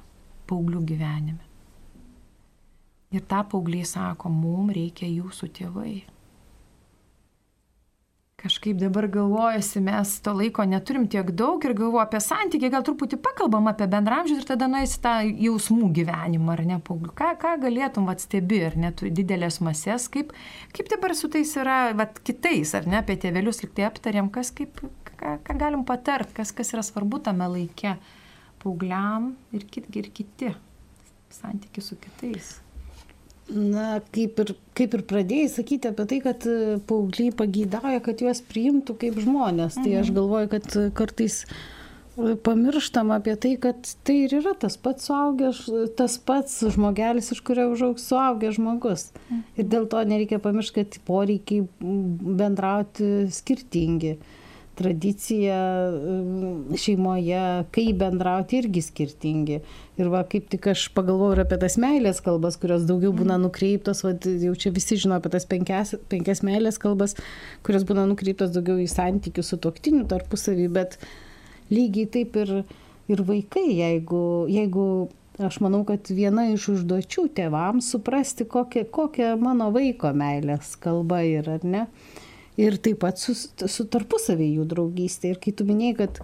[0.47, 1.41] paauglių gyvenime.
[3.15, 5.95] Ir tą paaugliai sako, mums reikia jūsų tėvai
[8.47, 13.19] kažkaip dabar galvojasi, mes to laiko neturim tiek daug ir galvoju apie santykį, gal truputį
[13.23, 17.11] pakalbam apie bendramžius ir tada nueisi tą jausmų gyvenimą, ar ne, paauglių.
[17.17, 20.31] Ką, ką galėtum atstebi, ar net didelės masės, kaip,
[20.77, 24.79] kaip dabar su tais yra, vat, kitais, ar ne, apie tėvelius liktai aptarėm, kas, kaip,
[25.11, 27.97] ką, ką galim patart, kas, kas yra svarbu tame laike
[28.63, 30.55] paaugliam ir, kit, ir kiti
[31.35, 32.55] santykiai su kitais.
[33.47, 38.41] Na, kaip ir, kaip ir pradėjai sakyti apie tai, kad e, paaugliai pagydauja, kad juos
[38.43, 39.77] priimtų kaip žmonės.
[39.77, 39.85] Mhm.
[39.85, 40.15] Tai aš mhm.
[40.17, 45.61] galvoju, kad e, kartais e, pamirštam apie tai, kad tai ir yra tas pats suaugęs,
[45.99, 49.07] tas pats žmogelis, iš kurio užaugs suaugęs žmogus.
[49.29, 49.45] Mhm.
[49.55, 54.17] Ir dėl to nereikia pamiršti, kad poreikiai bendrauti skirtingi.
[54.77, 55.57] Mhm tradicija
[56.77, 59.59] šeimoje, kaip bendrauti irgi skirtingi.
[59.97, 63.47] Ir va, kaip tik aš pagalvoju ir apie tas meilės kalbas, kurios daugiau būna mhm.
[63.47, 67.17] nukreiptos, va, jau čia visi žino apie tas penkias, penkias meilės kalbas,
[67.65, 70.99] kurios būna nukreiptos daugiau į santykių su toktiniu tarpusavį, bet
[71.73, 72.53] lygiai taip ir,
[73.09, 74.21] ir vaikai, jeigu,
[74.53, 74.85] jeigu
[75.41, 81.57] aš manau, kad viena iš užduočių tėvams suprasti, kokia, kokia mano vaiko meilės kalba yra,
[81.57, 81.85] ar ne.
[82.57, 85.35] Ir taip pat su, su tarpusavį jų draugystė.
[85.35, 86.21] Ir kai tu minėjai, kad,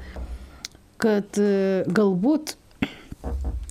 [1.03, 2.55] kad e, galbūt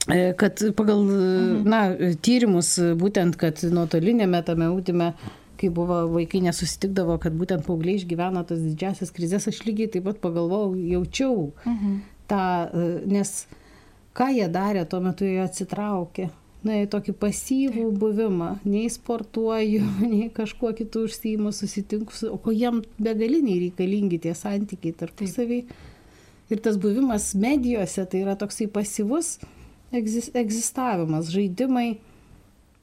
[0.06, 1.62] e, kad pagal mhm.
[1.66, 1.80] na,
[2.22, 5.12] tyrimus, būtent, kad nuotolinėme tame ūtime,
[5.58, 10.22] kai buvo vaikai nesusitikdavo, kad būtent paaugliai išgyvena tas didžiasias krizės, aš lygiai taip pat
[10.22, 11.98] pagalvojau, jaučiau mhm.
[12.30, 13.34] tą, e, nes
[14.14, 16.30] ką jie darė, tuo metu jie atsitraukė.
[16.62, 17.96] Na, į tokį pasyvų Taip.
[17.98, 24.94] buvimą, nei sportuoju, nei kažkuo kitų užsijimu, susitinku, o ko jiem begaliniai reikalingi tie santykiai
[25.00, 25.64] tarpusavį.
[26.52, 29.38] Ir tas buvimas medijose tai yra toksai pasyvus
[29.92, 31.96] egzistavimas, žaidimai.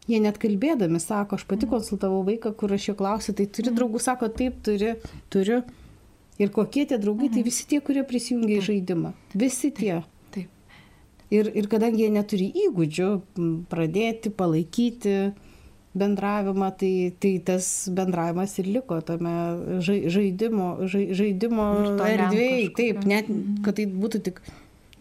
[0.09, 1.75] Jie net kalbėdami sako, aš pati mhm.
[1.75, 3.77] konsultavau vaiką, kur aš jo klausiu, tai turi mhm.
[3.77, 4.95] draugų, sako, taip, turi,
[5.29, 5.61] turiu.
[6.39, 7.49] Ir kokie tie draugai, tai mhm.
[7.49, 9.13] visi tie, kurie prisijungia į žaidimą.
[9.37, 9.99] Visi tie.
[11.29, 13.09] Ir, ir kadangi jie neturi įgūdžių
[13.69, 15.15] pradėti, palaikyti
[15.99, 19.33] bendravimą, tai, tai tas bendravimas ir liko tame
[19.85, 21.67] žaidimo, žaidimo
[22.05, 22.71] erdvėje.
[22.77, 23.29] Taip, net
[23.65, 24.41] kad tai būtų tik,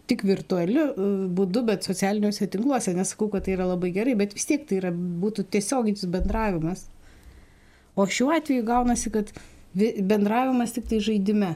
[0.09, 2.93] tik virtualiu e, būdu, bet socialiniuose tinkluose.
[2.97, 6.87] Nesakau, kad tai yra labai gerai, bet vis tiek tai yra, būtų tiesioginis bendravimas.
[7.97, 9.33] O šiuo atveju gaunasi, kad
[9.73, 11.55] bendravimas tik tai žaidime.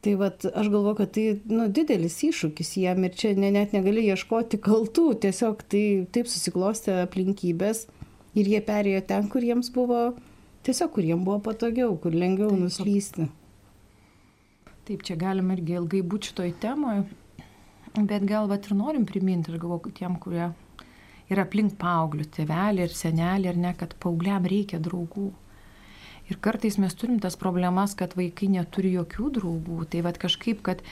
[0.00, 4.04] Tai vat, aš galvoju, kad tai nu, didelis iššūkis jam ir čia ne, net negali
[4.06, 5.82] ieškoti kaltų, tiesiog tai
[6.14, 7.88] taip susiklostė aplinkybės
[8.38, 10.12] ir jie perėjo ten, kur jiems buvo,
[10.68, 13.26] tiesiog kur jiems buvo patogiau, kur lengviau taip, nuslysti.
[14.86, 17.02] Taip, čia galima irgi ilgai būti šitoj temoje,
[17.98, 20.46] bet gal vat ir norim priminti, aš galvoju, tiem, kurie
[21.28, 25.32] yra aplink paauglių, tėvelį ir senelį, ar ne, kad paaugliam reikia draugų.
[26.28, 29.84] Ir kartais mes turim tas problemas, kad vaikai neturi jokių draugų.
[29.88, 30.82] Tai vad kažkaip, kad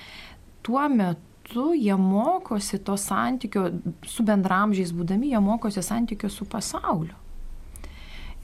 [0.65, 3.69] tuo metu jie mokosi to santykio
[4.09, 7.15] su bendramžiais būdami, jie mokosi santykio su pasauliu.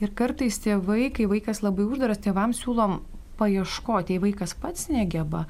[0.03, 2.99] Ir kartais tėvai, kai vaikas labai uždaras, tėvams siūlom
[3.39, 5.45] paieškoti, jei vaikas pats negeba,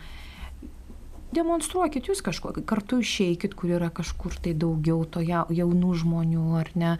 [1.35, 6.95] demonstruokit jūs kažko, kartu išeikit, kur yra kažkur tai daugiau to jaunų žmonių, ar ne.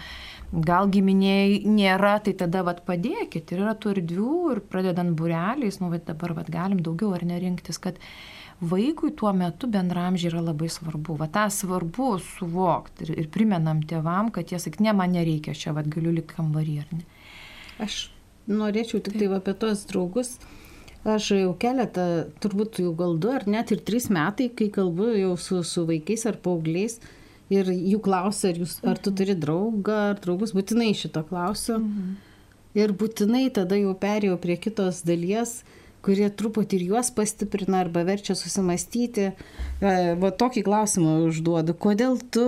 [0.53, 3.53] Gal giminiai nėra, tai tada vat padėkit.
[3.53, 7.81] Ir yra tų erdvių ir pradedant bureliais, nu, vat dabar vat galim daugiau ar nerinktis,
[7.81, 7.99] kad
[8.63, 11.17] vaikui tuo metu bendramžiai yra labai svarbu.
[11.19, 15.75] Va tą svarbu suvokti ir, ir primenam tėvam, kad jie sakyt, ne, man nereikia, čia
[15.75, 17.05] vat galiu likti kambarį ar ne.
[17.83, 18.07] Aš
[18.49, 20.37] norėčiau tik tai apie tos draugus
[21.03, 22.03] Aš jau keletą,
[22.39, 26.23] turbūt jau gal du ar net ir trys metai, kai kalbu jau su, su vaikais
[26.29, 27.01] ar paaugliais
[27.51, 31.81] ir jų klausia, ar, jūs, ar tu turi draugą ar draugus, būtinai šito klausiu.
[31.81, 32.13] Mhm.
[32.79, 35.59] Ir būtinai tada jau perėjau prie kitos dalies,
[36.03, 39.29] kurie truputį ir juos pastiprina arba verčia susimastyti.
[39.29, 42.47] E, va tokį klausimą užduodu, kodėl tu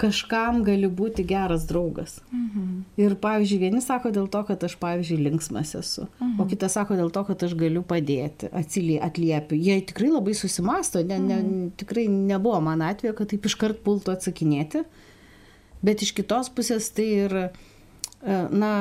[0.00, 2.18] kažkam gali būti geras draugas.
[2.32, 2.68] Mhm.
[3.00, 6.38] Ir, pavyzdžiui, vieni sako dėl to, kad aš, pavyzdžiui, linksmas esu, mhm.
[6.40, 9.58] o kitas sako dėl to, kad aš galiu padėti, atsilie, atliepiu.
[9.60, 11.68] Jie tikrai labai susimasto, ne, ne, mhm.
[11.80, 14.84] tikrai nebuvo man atveju, kad taip iškart pultų atsakinėti,
[15.84, 18.72] bet iš kitos pusės tai ir, e, na,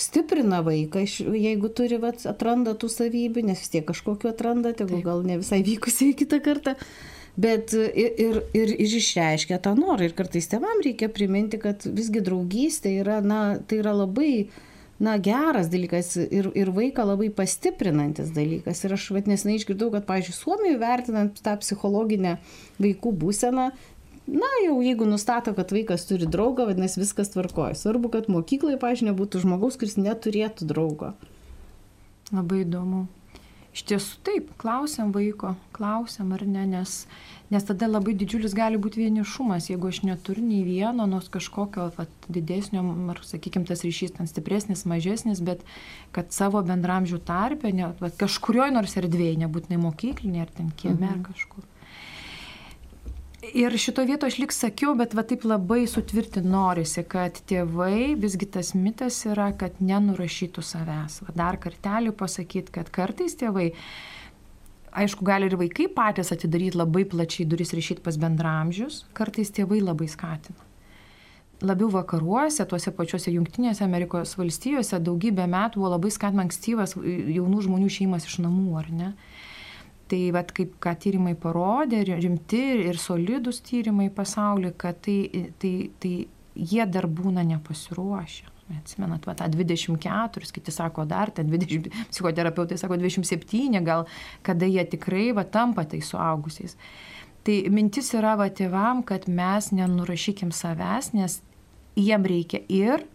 [0.00, 1.02] stiprina vaiką,
[1.36, 5.60] jeigu turi, vat, atranda tų savybių, nes vis tiek kažkokiu atranda, tegu gal ne visai
[5.64, 6.76] vykusiai kitą kartą.
[6.76, 10.08] Uh, bet ir, ir, ir išreiškia tą norą.
[10.08, 14.48] Ir kartais tėvam reikia priminti, kad visgi draugystė yra, na, tai yra labai
[15.02, 18.80] na, geras dalykas ir, ir vaiką labai pastiprinantis dalykas.
[18.84, 22.38] Ir aš vadinasi išgirdau, kad, pavyzdžiui, Suomijoje vertinant tą psichologinę
[22.80, 23.68] vaikų būseną,
[24.26, 27.76] na, jau jeigu nustato, kad vaikas turi draugą, vadinasi viskas tvarkoja.
[27.78, 31.12] Svarbu, kad mokykloje, pažiūrėjau, nebūtų žmogaus, kuris neturėtų draugo.
[32.32, 33.06] Labai įdomu.
[33.76, 36.94] Iš tiesų taip, klausiam vaiko, klausiam ar ne, nes,
[37.52, 42.14] nes tada labai didžiulis gali būti vienišumas, jeigu aš neturiu nei vieno, nors kažkokio vat,
[42.32, 42.80] didesnio,
[43.12, 45.60] ar sakykime, tas ryšys ten stipresnis, mažesnis, bet
[46.16, 51.12] kad savo bendramžių tarpę, ne, vat, kažkurioje nors erdvėje, nebūtinai mokyklinė ar ten kieme mhm.
[51.12, 51.68] ar kažkur
[53.54, 58.48] Ir šito vieto aš lik sakiau, bet va taip labai sutvirtinti norisi, kad tėvai, visgi
[58.56, 61.20] tas mitas yra, kad nenurašytų savęs.
[61.26, 63.68] Va dar kartelį pasakyti, kad kartais tėvai,
[64.96, 70.08] aišku, gali ir vaikai patys atidaryti labai plačiai duris ryšyti pas bendramžius, kartais tėvai labai
[70.10, 70.66] skatina.
[71.64, 77.92] Labiau vakaruose, tuose pačiuose Junktinėse Amerikos valstijose daugybę metų buvo labai skatinama ankstyvas jaunų žmonių
[77.92, 79.12] šeimas iš namų, ar ne?
[80.06, 86.12] Tai vat, kaip ką tyrimai parodė, rimti ir solidus tyrimai pasaulyje, kad tai, tai, tai
[86.54, 88.52] jie dar būna nepasiruošę.
[88.74, 94.08] Atsimenat, va, tą 24, kiti sako dar, ten 20, psichoterapeutai sako 27, gal
[94.46, 96.74] kada jie tikrai va, tampa tai suaugusiais.
[97.46, 101.38] Tai mintis yra va tėvam, kad mes nenurašykim savęs, nes
[101.94, 103.06] jiem reikia ir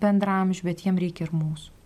[0.00, 1.77] bendramžių, bet jiem reikia ir mūsų.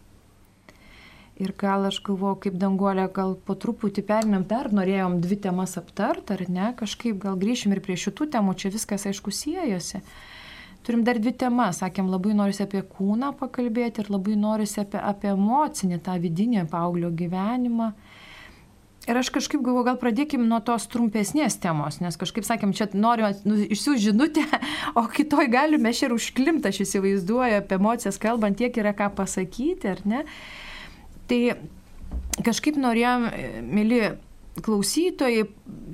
[1.43, 6.31] Ir gal aš galvoju, kaip danguolė, gal po truputį perinam dar, norėjom dvi temas aptart,
[6.31, 10.03] ar ne, kažkaip gal grįšim ir prie šitų temų, čia viskas aišku siejasi.
[10.87, 15.33] Turim dar dvi temas, sakėm, labai norisi apie kūną pakalbėti ir labai norisi apie, apie
[15.33, 17.93] emocinį, tą vidinį paauglio gyvenimą.
[19.11, 23.33] Ir aš kažkaip galvoju, gal pradėkim nuo tos trumpesnės temos, nes kažkaip sakėm, čia noriu
[23.43, 24.47] nu, išsiųs žinutę,
[24.99, 29.91] o kitoj galime šią ir užklimtą, aš įsivaizduoju, apie emocijas kalbant, tiek yra ką pasakyti,
[29.91, 30.23] ar ne.
[31.31, 31.41] Tai
[32.45, 33.29] kažkaip norėjom,
[33.69, 34.01] mėly
[34.65, 35.47] klausytojai,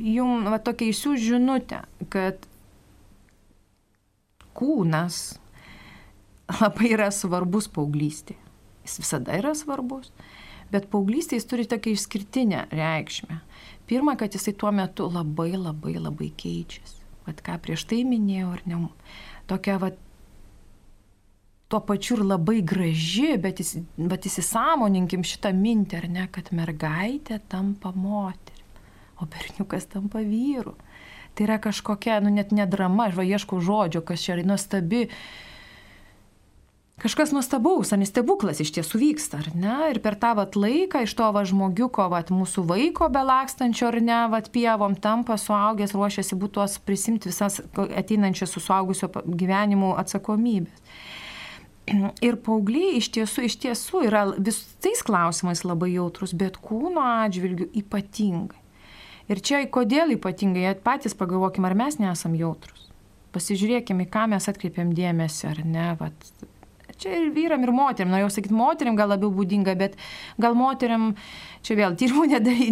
[0.03, 2.49] jums va, tokia išsiųs žinutę, kad
[4.59, 5.38] kūnas
[6.59, 8.41] labai yra svarbus paauglystėje.
[8.87, 10.11] Jis visada yra svarbus,
[10.73, 13.43] bet paauglystėje jis turi tokią išskirtinę reikšmę.
[13.88, 17.05] Pirma, kad jisai tuo metu labai labai labai keičiasi.
[17.29, 18.81] Vat ką prieš tai minėjau, ar ne,
[19.49, 19.99] tokia vat
[21.69, 27.43] tuo pačiu ir labai graži, bet, jis, bet įsisamoninkim šitą mintį, ar ne, kad mergaitė
[27.53, 28.65] tampa moterį,
[29.21, 30.75] o berniukas tampa vyru.
[31.37, 35.05] Tai yra kažkokia, nu net ne drama, aš va ieškau žodžio, kas čia yra nuostabi.
[36.99, 39.77] Kažkas nuostabaus, ar stebuklas iš tiesų vyksta, ar ne?
[39.93, 44.17] Ir per tą vat laiką iš to va žmogiuko, va mūsų vaiko belakstančio, ar ne,
[44.33, 50.83] va pievom tampa suaugęs, ruošiasi būtų tuos prisimti visas ateinančias su suaugusio gyvenimu atsakomybės.
[52.24, 58.61] Ir paaugliai iš tiesų, iš tiesų yra visais klausimais labai jautrus, bet kūno atžvilgių ypatingai.
[59.29, 62.87] Ir čia kodėl ypatingai, patys pagalvokim, ar mes nesam jautrus.
[63.35, 65.88] Pasižiūrėkime, ką mes atkreipiam dėmesį, ar ne.
[66.01, 66.31] Vat,
[66.96, 69.98] čia ir vyram, ir moteriam, norėjau sakyti, moteriam gal labiau būdinga, bet
[70.40, 71.11] gal moteriam,
[71.61, 72.24] čia vėl tyrimų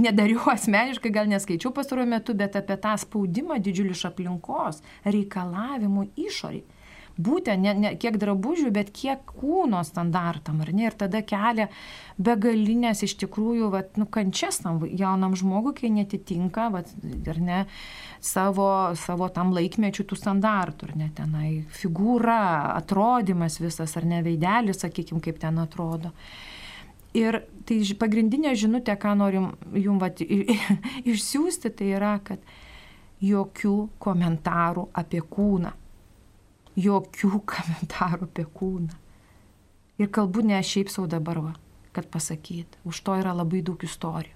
[0.07, 6.65] nedariau asmeniškai, gal neskaičiau pastaruoju metu, bet apie tą spaudimą didžiulį iš aplinkos, reikalavimų išoriai
[7.17, 10.87] būtent ne, ne kiek drabužių, bet kiek kūno standartam, ar ne?
[10.89, 11.69] Ir tada kelia
[12.21, 16.91] begalinės iš tikrųjų, vat, nu, kančias tam jaunam žmogui, kai netitinka, vat,
[17.33, 17.63] ar ne,
[18.21, 18.69] savo,
[19.01, 22.43] savo tam laikmečių tų standartų, ar ne, tenai figūra,
[22.77, 26.13] atrodymas visas, ar ne, veidelis, sakykime, kaip ten atrodo.
[27.17, 30.21] Ir tai pagrindinė žinutė, ką norim jum vat,
[31.13, 32.45] išsiųsti, tai yra, kad
[33.25, 35.73] jokių komentarų apie kūną
[36.77, 39.03] jokių komentarų apie kūną.
[39.97, 41.53] Ir kalbu ne šiaip savo dabar, va,
[41.97, 42.77] kad pasakyt.
[42.85, 44.35] Už to yra labai daug istorijų.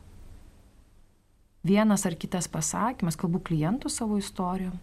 [1.68, 4.78] Vienas ar kitas pasakymas, kalbu klientų savo istorijom.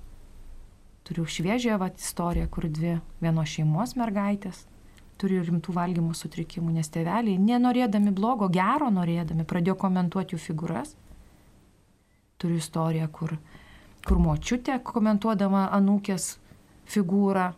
[1.08, 4.68] Turiu šviežią va, istoriją, kur dvi vienos šeimos mergaitės
[5.18, 10.94] turi rimtų valgymo sutrikimų, nes tėveliai, nenorėdami blogo, gero norėdami, pradėjo komentuoti jų figūras.
[12.38, 13.34] Turiu istoriją, kur,
[14.06, 16.36] kur močiutė komentuodama anūkės
[16.92, 17.52] figūrą,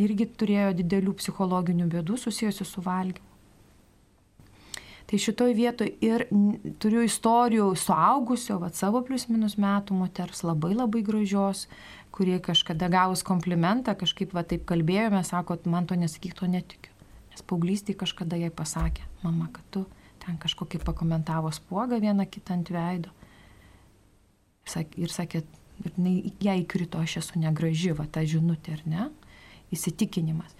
[0.00, 3.28] irgi turėjo didelių psichologinių bėdų susijusių su valgymu.
[5.12, 6.22] Tai šitoj vietoje ir
[6.80, 11.66] turiu istorijų suaugusio, va savo plius minus metų moters, labai labai gražios,
[12.16, 16.94] kurie kažkada gavus komplimentą, kažkaip va taip kalbėjome, sako, man to nesakyk, to netikiu.
[17.32, 19.84] Nes paauglystėje kažkada jai pasakė, mama, kad tu
[20.24, 23.12] ten kažkokį pakomentavo spuogą vieną kitą ant veido.
[24.96, 25.42] Ir sakė,
[25.82, 29.08] Ir ją įkrito, aš esu negraži, va ta žinutė, ar ne?
[29.72, 30.52] Įsitikinimas.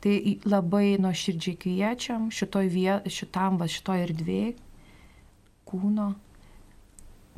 [0.00, 0.14] Tai
[0.48, 4.54] labai nuoširdžiai kviečiam šitoj viet, šitam, va šitoj erdvėje
[5.68, 6.14] kūno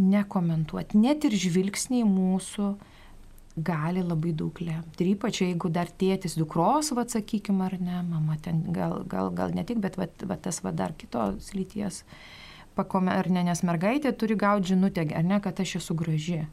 [0.03, 1.01] nekomentuoti.
[1.03, 2.69] Net ir žvilgsniai mūsų
[3.57, 5.05] gali labai daug lemti.
[5.05, 9.53] Ir ypač jeigu dar tėtis dukros, va sakykime, ar ne, mama ten gal, gal, gal
[9.57, 12.03] ne tik, bet va, va tas va dar kitos lyties
[12.79, 16.45] pakome, ar ne, nes mergaitė turi gauti žinutę, ar ne, kad aš esu graži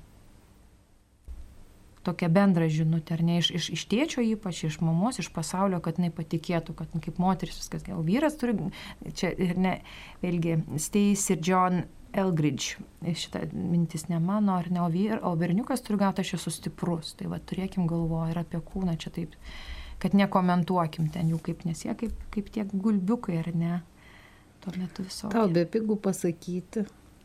[2.04, 6.00] tokią bendrą žinutę, ar ne iš, iš, iš tėčio ypač, iš mamos, iš pasaulio, kad
[6.00, 7.86] jinai patikėtų, kad kaip moteris viskas.
[7.96, 8.56] O vyras turi,
[9.20, 9.80] čia ir ne,
[10.24, 11.82] vėlgi, Stace ir John
[12.14, 16.54] Elgridge, šitą mintis ne mano, ar ne, o, vyr, o berniukas turi gauti, aš esu
[16.56, 17.14] stiprus.
[17.20, 19.36] Tai va, turėkim galvoje ir apie kūną čia taip,
[20.02, 23.82] kad nekomentuokim ten jų kaip nesie, kaip, kaip tie gulbiukai, ar ne.
[24.64, 25.30] Tuo metu viso.
[25.32, 26.84] Tau be pigų pasakyti,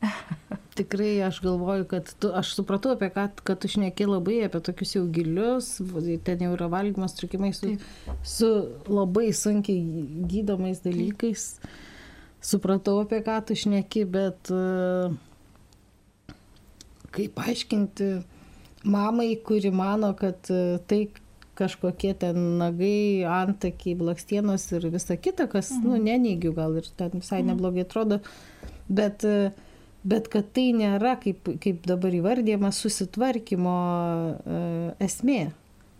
[0.78, 4.96] Tikrai aš galvoju, kad tu, aš supratau apie ką, kad tu šneki labai apie tokius
[4.96, 5.76] jau gilius,
[6.26, 7.76] ten jau yra valgymas trukimai su,
[8.26, 8.50] su
[8.90, 11.46] labai sunkiai gydomais dalykais.
[12.44, 15.14] Supratau apie ką tu šneki, bet uh,
[17.14, 18.10] kaip aiškinti
[18.84, 21.06] mamai, kuri mano, kad uh, tai,
[21.54, 25.86] kažkokie ten nagai, antakiai, blakstienos ir visa kita, kas, mhm.
[25.86, 27.52] nu, neneigiu, gal ir ten visai mhm.
[27.52, 28.20] neblogai atrodo,
[28.88, 29.24] bet,
[30.04, 35.48] bet kad tai nėra, kaip, kaip dabar įvardyjama, susitvarkymo uh, esmė.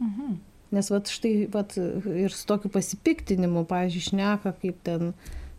[0.03, 0.35] Mhm.
[0.75, 5.13] Nes vat štai vat, ir su tokiu pasipiktinimu, pažiūrėjau, šneka, kaip ten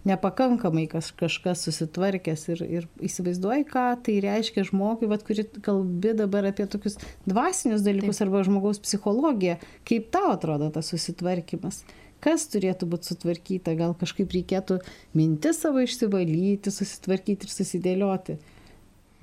[0.06, 6.50] nepakankamai kas, kažkas susitvarkęs ir, ir įsivaizduoji, ką tai reiškia žmogui, vat, kuri kalbi dabar
[6.52, 8.28] apie tokius dvasinius dalykus Taip.
[8.28, 11.82] arba žmogaus psichologiją, kaip tau atrodo tas susitvarkymas.
[12.26, 14.80] Kas turėtų būti sutvarkyta, gal kažkaip reikėtų
[15.18, 18.40] mintis savo išsivalyti, susitvarkyti ir susidėlioti.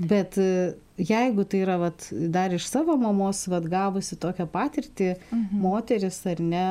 [0.03, 5.61] Bet e, jeigu tai yra vat, dar iš savo mamos vat, gavusi tokią patirtį, mhm.
[5.63, 6.69] moteris ar ne,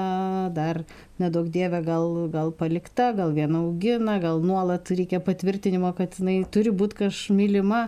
[0.56, 0.82] dar
[1.22, 6.74] nedaug dievė gal, gal palikta, gal viena augina, gal nuolat reikia patvirtinimo, kad jinai turi
[6.76, 7.86] būti kažmylima,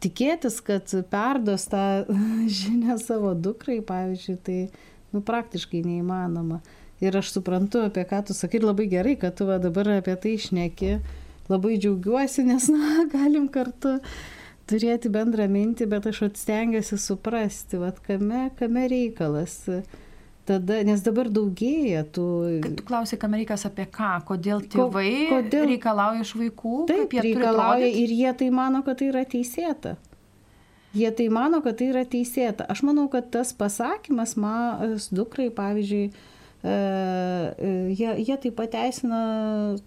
[0.00, 1.84] tikėtis, kad perdos tą
[2.60, 4.60] žinią savo dukrai, pavyzdžiui, tai
[5.12, 6.62] nu, praktiškai neįmanoma.
[7.00, 10.34] Ir aš suprantu, apie ką tu sakai, labai gerai, kad tu va, dabar apie tai
[10.36, 10.98] išneki
[11.50, 13.96] labai džiaugiuosi, nes, na, galim kartu
[14.70, 19.64] turėti bendrą mintį, bet aš atstengiuosi suprasti, vad kame, kame reikalas.
[20.48, 22.26] Tada, nes dabar daugėja tų...
[22.64, 25.66] Kad tu klausai, kam reikas apie ką, kodėl tėvai Ko, kodėl...
[25.74, 29.96] reikalauja iš vaikų, taip, jie reikalauja ir jie tai mano, kad tai yra teisėta.
[30.96, 32.66] Jie tai mano, kad tai yra teisėta.
[32.72, 36.08] Aš manau, kad tas pasakymas, man dukrai, pavyzdžiui,
[36.62, 39.20] jie, jie tai pateisina,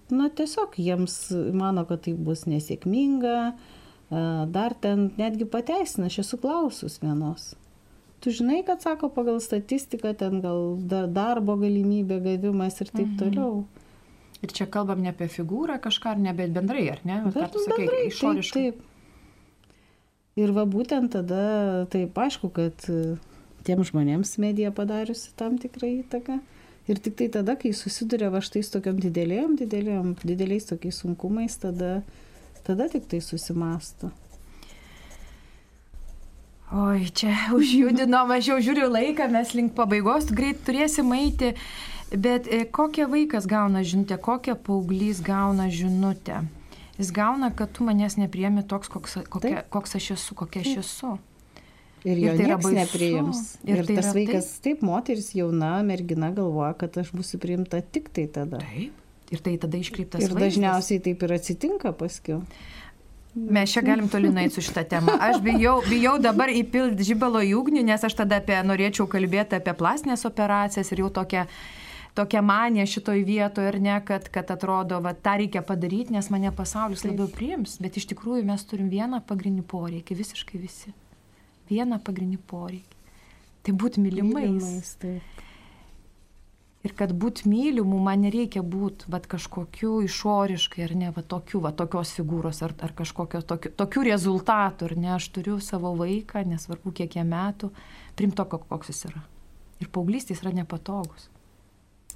[0.10, 1.18] na tiesiog jiems
[1.54, 7.52] mano, kad tai bus nesėkminga, e, dar ten netgi pateisina, aš esu klausus vienos.
[8.24, 13.20] Tu žinai, kad sako pagal statistiką ten gal darbo galimybė gavimas ir taip mhm.
[13.20, 13.66] toliau.
[14.44, 17.22] Ir čia kalbam ne apie figūrą kažką, ar ne, bet bendrai, ar ne?
[17.30, 18.64] Bet sakai, bendrai, išoriškai.
[18.64, 18.90] Taip, taip.
[20.42, 21.44] Ir va būtent tada,
[21.94, 22.88] taip aišku, kad
[23.64, 26.40] tiem žmonėms medija padariusi tam tikrą įtaką.
[26.88, 31.56] Ir tik tai tada, kai susiduria va štai su tokiam didelėm, didelėm, dideliais tokiais sunkumais,
[31.62, 32.02] tada,
[32.68, 34.12] tada tik tai susimasto.
[36.74, 41.54] Oi, čia užjudino, mažiau žiūriu laiką, mes link pabaigos greit turėsim eiti,
[42.12, 46.42] bet e, kokią vaikas gauna žinutę, kokią paauglys gauna žinutę?
[46.98, 51.14] Jis gauna, kad tu manęs nepriemi toks, koks, kokia, koks aš esu, kokia aš esu.
[52.04, 53.42] Ir ir tai niekas nepriims.
[53.64, 57.80] Ir, ir tai tas vaikas, taip, taip, moteris jauna mergina galvoja, kad aš būsiu priimta
[57.80, 58.60] tik tai tada.
[58.60, 59.00] Taip.
[59.32, 60.20] Ir tai tada iškreiptas.
[60.20, 60.44] Ir vaizdas.
[60.44, 62.42] dažniausiai taip ir atsitinka paskui.
[63.34, 65.16] Mes čia galim tolinai su šitą temą.
[65.30, 69.74] Aš bijau, bijau dabar įpilti žibalo į ugnį, nes aš tada apie, norėčiau kalbėti apie
[69.80, 71.48] plastinės operacijas ir jau tokia,
[72.14, 76.54] tokia manija šitoj vietoje ir ne, kad, kad atrodo, va, tą reikia padaryti, nes mane
[76.54, 80.94] pasaulis labiau priims, bet iš tikrųjų mes turim vieną pagrindinį poreikį, visiškai visi
[81.70, 83.02] vieną pagrindinį poreikį.
[83.64, 84.60] Tai būti mylimais.
[84.60, 85.44] mylimais taip.
[86.84, 91.72] Ir kad būt mylimu, man nereikia būti va, kažkokiu išoriškai ar ne, va, tokiu, va,
[91.72, 96.92] tokios figūros ar, ar kažkokio tokiu, tokių rezultatų, ar ne, aš turiu savo vaiką, nesvarbu
[97.00, 97.72] kiek jie metų,
[98.20, 99.24] primto, koks jis yra.
[99.80, 101.30] Ir paauglystės yra nepatogus.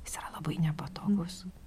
[0.02, 1.46] Jis yra labai nepatogus.
[1.48, 1.67] Mm.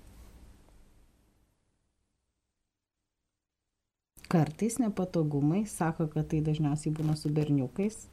[4.30, 8.04] Kartais nepatogumai, sako, kad tai dažniausiai būna su berniukais,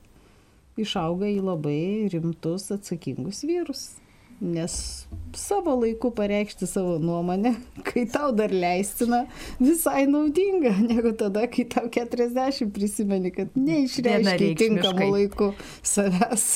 [0.82, 1.80] išauga į labai
[2.14, 3.88] rimtus atsakingus vyrus
[4.42, 5.08] nes
[5.38, 7.54] savo laiku pareikšti savo nuomonę,
[7.88, 9.24] kai tau dar leistina,
[9.60, 15.50] visai naudinga, negu tada, kai tau 40 prisimeni, kad neišreiškia tinkamų laikų
[15.86, 16.48] savęs.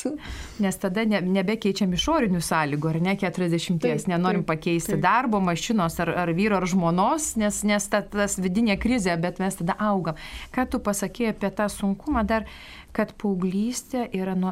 [0.61, 5.05] Nes tada ne, nebekeičiam išorinių sąlygų, ar ne 40, taip, nenorim taip, pakeisti taip.
[5.05, 9.57] darbo, mašinos ar, ar vyro ar žmonos, nes, nes ta, tas vidinė krizė, bet mes
[9.61, 10.17] tada augam.
[10.53, 12.49] Ką tu pasakėjai apie tą sunkumą dar?
[12.95, 14.51] Kad paauglystė yra, nu,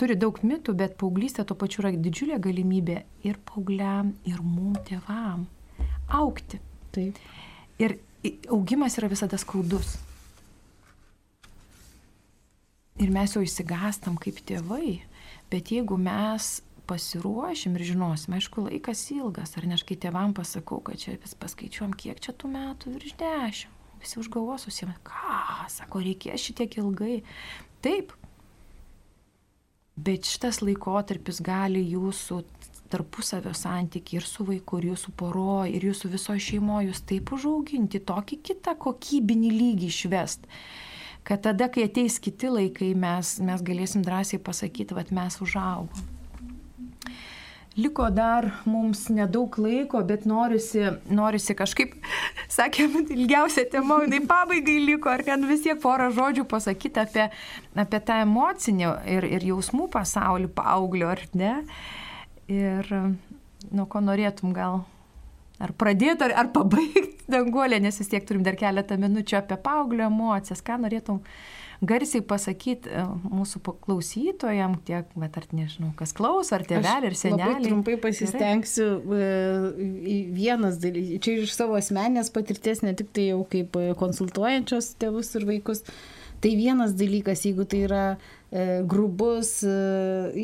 [0.00, 5.46] turi daug mitų, bet paauglystė to pačiu yra didžiulė galimybė ir paaugliam, ir mum tėvam
[6.08, 6.60] aukti.
[6.94, 7.18] Taip.
[7.82, 7.98] Ir
[8.52, 9.96] augimas yra visada skaudus.
[13.02, 15.00] Ir mes jau įsigastam kaip tėvai,
[15.50, 20.78] bet jeigu mes pasiruošim ir žinosim, aišku, laikas ilgas, ar ne aš kai tėvam pasakau,
[20.84, 25.64] kad čia vis paskaičiuom, kiek čia tų metų virš dešimt, visi už galvos susima, ką,
[25.72, 27.22] sako, reikės šitiek ilgai,
[27.84, 28.14] Taip.
[29.94, 32.40] Bet šitas laikotarpis gali jūsų
[32.94, 38.02] tarpusavio santyki ir su vaiku, ir jūsų poro, ir jūsų viso šeimo jūs taip užauginti,
[38.06, 40.48] tokį kitą kokybinį lygį išvest,
[41.26, 46.10] kad tada, kai ateis kiti laikai, mes, mes galėsim drąsiai pasakyti, kad mes užaugom.
[47.74, 51.96] Liko dar mums nedaug laiko, bet norisi, norisi kažkaip,
[52.56, 57.28] sakėm, ilgiausia tema, tai pabaigai liko, ar ten vis tiek porą žodžių pasakyti apie,
[57.74, 61.54] apie tą emocinį ir, ir jausmų pasaulį paauglio, ar ne?
[62.52, 62.86] Ir
[63.74, 64.84] nuo ko norėtum gal
[65.62, 70.08] ar pradėti, ar, ar pabaigti danguolę, nes vis tiek turim dar keletą minučių apie paauglio
[70.10, 71.22] emocijas, ką norėtum
[71.82, 77.62] garsiai pasakyti e, mūsų klausytojam, tiek, bet ar nežinau, kas klauso, ar tėveliai, ar seneliai.
[77.64, 78.88] Trumpai pasistengsiu.
[79.08, 80.18] Gerai.
[80.34, 85.48] Vienas dalykas, čia iš savo asmenės patirties, ne tik tai jau kaip konsultuojančios tėvus ir
[85.48, 85.84] vaikus.
[86.44, 88.02] Tai vienas dalykas, jeigu tai yra
[88.52, 89.76] e, grubus, e,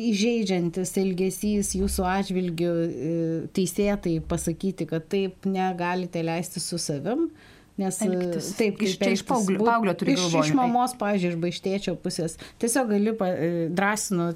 [0.09, 3.11] įžeidžiantis elgesys jūsų atžvilgiu, e,
[3.53, 7.27] teisėtai pasakyti, kad taip negalite leisti su savim,
[7.79, 8.49] Nes elgtis.
[8.59, 12.35] taip, iš, čia iš paauglio, paauglio turi iš, iš mamos, pažiūrėjau, iš baištėčio pusės.
[12.61, 14.27] Tiesiog gali pa, e, drąsinu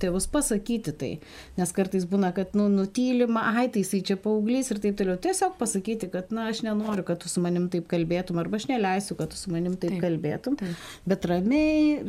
[0.00, 1.10] tėvus pasakyti tai.
[1.58, 5.18] Nes kartais būna, kad nu, nutylima, ai, tai jisai čia paauglys ir taip toliau.
[5.20, 9.18] Tiesiog pasakyti, kad, na, aš nenoriu, kad tu su manim taip kalbėtum, arba aš neleisiu,
[9.18, 10.58] kad tu su manim taip, taip kalbėtum.
[10.62, 10.88] Taip.
[11.10, 12.00] Bet ramiai,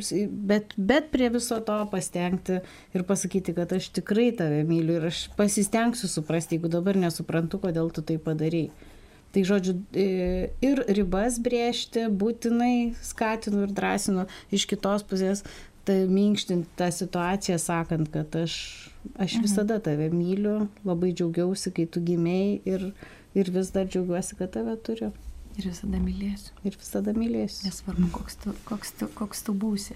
[0.54, 2.62] bet, bet prie viso to pastengti
[2.96, 7.90] ir pasakyti, kad aš tikrai tave myliu ir aš pasistengsiu suprasti, jeigu dabar nesuprantu, kodėl
[7.96, 8.70] tu tai padarai.
[9.36, 10.06] Tai žodžiu, e,
[10.64, 14.24] ir ribas brėžti būtinai skatinu ir drąsinu
[14.56, 15.44] iš kitos pusės,
[15.86, 18.56] tai minkštinti tą situaciją, sakant, kad aš,
[19.20, 19.44] aš mhm.
[19.44, 22.86] visada tave myliu, labai džiaugiausi, kai tu gimėjai ir,
[23.36, 25.12] ir vis dar džiaugiuosi, kad tave turiu.
[25.56, 26.56] Ir visada mylėsiu.
[26.68, 27.68] Ir visada mylėsiu.
[27.70, 29.96] Nesvarbu, koks tu, koks tu, koks tu būsi.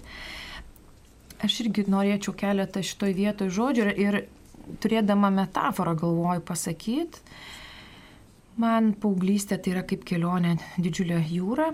[1.44, 7.24] Aš irgi norėčiau keletą šitoj vietoj žodžių ir, ir turėdama metaforą galvoju pasakyti,
[8.58, 11.70] Man paauglystė tai yra kaip kelionė didžiulė jūra,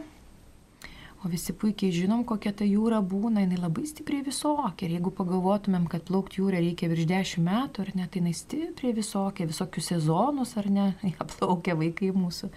[1.25, 4.87] o visi puikiai žinom, kokia ta jūra būna, jinai labai stipriai visokia.
[4.87, 8.95] Ir jeigu pagalvotumėm, kad plaukti jūrą reikia virš 10 metų, ar ne, tai jinai stipriai
[8.95, 12.53] visokia, visokius sezonus, ar ne, ją plaukia vaikai mūsų.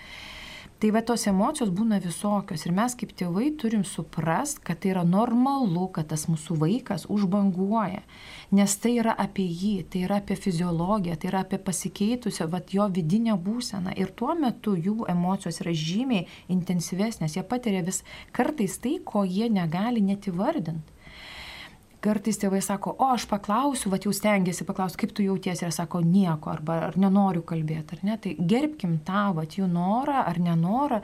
[0.80, 5.01] Tai va tos emocijos būna visokios ir mes kaip tėvai turim suprast, kad tai yra
[5.03, 7.99] normalu, kad tas mūsų vaikas užbanguoja,
[8.55, 12.88] nes tai yra apie jį, tai yra apie fiziologiją, tai yra apie pasikeitusią vat, jo
[12.95, 13.97] vidinę būseną.
[13.99, 17.99] Ir tuo metu jų emocijos yra žymiai intensyvesnės, jie patiria vis
[18.32, 20.99] kartais tai, ko jie negali net įvardinti
[22.04, 26.02] kartais tėvai sako, o aš paklausiu, va jau stengiasi paklausti, kaip tu jautiesi, ir sako
[26.06, 28.18] nieko, arba ar nenoriu kalbėti, ar ne.
[28.24, 31.02] Tai gerbkim tą, va jų norą ar nenorą,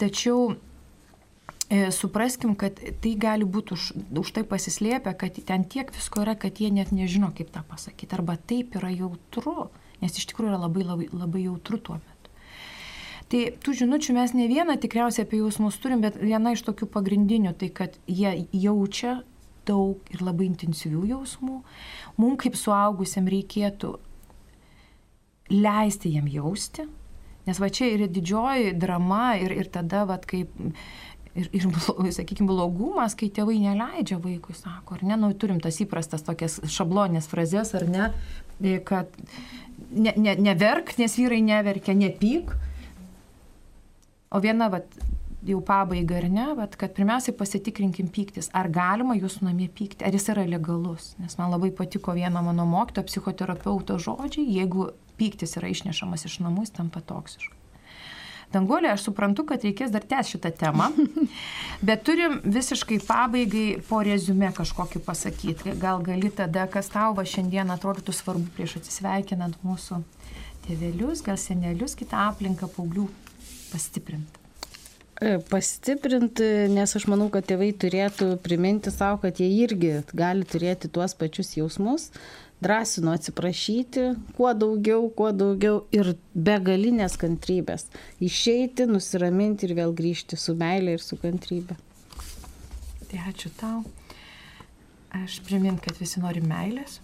[0.00, 3.90] tačiau e, supraskim, kad tai gali būti už,
[4.22, 8.14] už tai pasislėpę, kad ten tiek visko yra, kad jie net nežino, kaip tą pasakyti,
[8.18, 9.70] arba taip yra jautru,
[10.00, 12.30] nes iš tikrųjų yra labai, labai, labai jautru tuo metu.
[13.30, 17.52] Tai tų žinučių mes ne vieną tikriausiai apie jausmus turim, bet viena iš tokių pagrindinių,
[17.58, 19.20] tai kad jie jaučia
[19.68, 21.60] daug ir labai intensyvių jausmų.
[22.20, 23.94] Mums kaip suaugusiam reikėtų
[25.50, 26.86] leisti jam jausti,
[27.46, 30.52] nes va čia yra didžioji drama ir, ir tada, va, kaip
[31.34, 31.66] ir, ir
[32.14, 37.28] sakykime, blogumas, kai tėvai neleidžia vaikui, sako, ar ne, nu, turim tas įprastas tokias šablonės
[37.30, 38.10] frazes, ar ne,
[38.86, 39.12] kad
[39.90, 42.54] ne, ne, neverk, nes vyrai neverkia, nepyk.
[44.30, 44.82] O viena, va,
[45.46, 50.16] jau pabaigą ar ne, bet kad pirmiausiai pasitikrinkim pyktis, ar galima jūsų namie pykti, ar
[50.16, 51.14] jis yra legalus.
[51.20, 56.66] Nes man labai patiko vieno mano mokyto psichoterapeuto žodžiai, jeigu pyktis yra išnešamas iš namų,
[56.66, 57.56] jis tampa toksišku.
[58.50, 60.88] Danguolė, aš suprantu, kad reikės dar tęsti šitą temą,
[61.86, 65.76] bet turim visiškai pabaigai po rezume kažkokį pasakyti.
[65.78, 70.02] Gal gali tada, kas tau va šiandien atrodytų svarbu prieš atsisveikinant mūsų
[70.66, 73.06] tėvelius, gal senelius, kitą aplinką paauglių
[73.70, 74.49] pastiprinti.
[75.20, 80.88] E, pastiprinti, nes aš manau, kad tėvai turėtų priminti savo, kad jie irgi gali turėti
[80.88, 82.06] tuos pačius jausmus,
[82.64, 84.06] drąsino atsiprašyti,
[84.38, 87.90] kuo daugiau, kuo daugiau ir begalinės kantrybės.
[88.24, 91.76] Išeiti, nusiraminti ir vėl grįžti su meilė ir su kantrybė.
[93.10, 93.84] Tai ačiū tau.
[95.20, 97.00] Aš primint, kad visi nori meilės,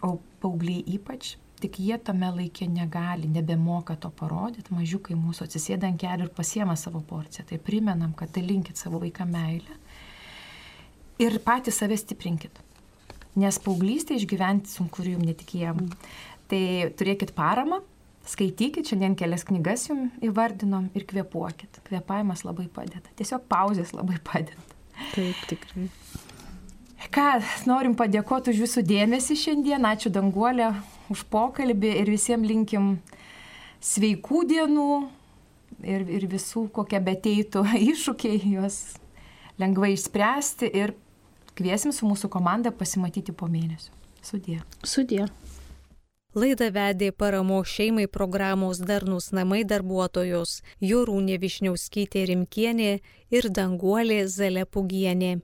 [0.00, 6.00] o paaugliai ypač tik jie tame laikė negali, nebemoka to parodyti, mažiukai mūsų atsisėda ant
[6.02, 7.46] kelių ir pasiema savo porciją.
[7.48, 9.78] Tai primenam, kad dalinkit savo vaiką meilę
[11.22, 12.60] ir patys save stiprinkit.
[13.38, 15.86] Nes paauglystė išgyventi sunku ir jums netikėjom.
[15.86, 16.10] Mm.
[16.52, 16.64] Tai
[16.98, 17.78] turėkit paramą,
[18.28, 21.80] skaitykit, šiandien kelias knygas jums įvardinom ir kvepuokit.
[21.86, 23.08] Kvepavimas labai padeda.
[23.16, 24.60] Tiesiog pauzės labai padeda.
[25.14, 25.88] Taip, tikrai.
[27.12, 29.88] Ką, norim padėkoti už jūsų dėmesį šiandien.
[29.88, 30.70] Ačiū Danguolė
[31.12, 32.88] už pokalbį ir visiems linkim
[33.82, 34.88] sveikų dienų
[35.84, 38.82] ir, ir visų, kokie beteitų iššūkiai, juos
[39.60, 40.94] lengvai išspręsti ir
[41.58, 43.92] kviesim su mūsų komanda pasimatyti po mėnesio.
[44.22, 44.60] Sudė.
[44.86, 45.26] Sudė.
[46.32, 52.92] Laidą vedė paramo šeimai programos Darnus namai darbuotojos Jorūnė Višniauskytė Rimkienė
[53.34, 55.42] ir Danguolė Zalepugienė.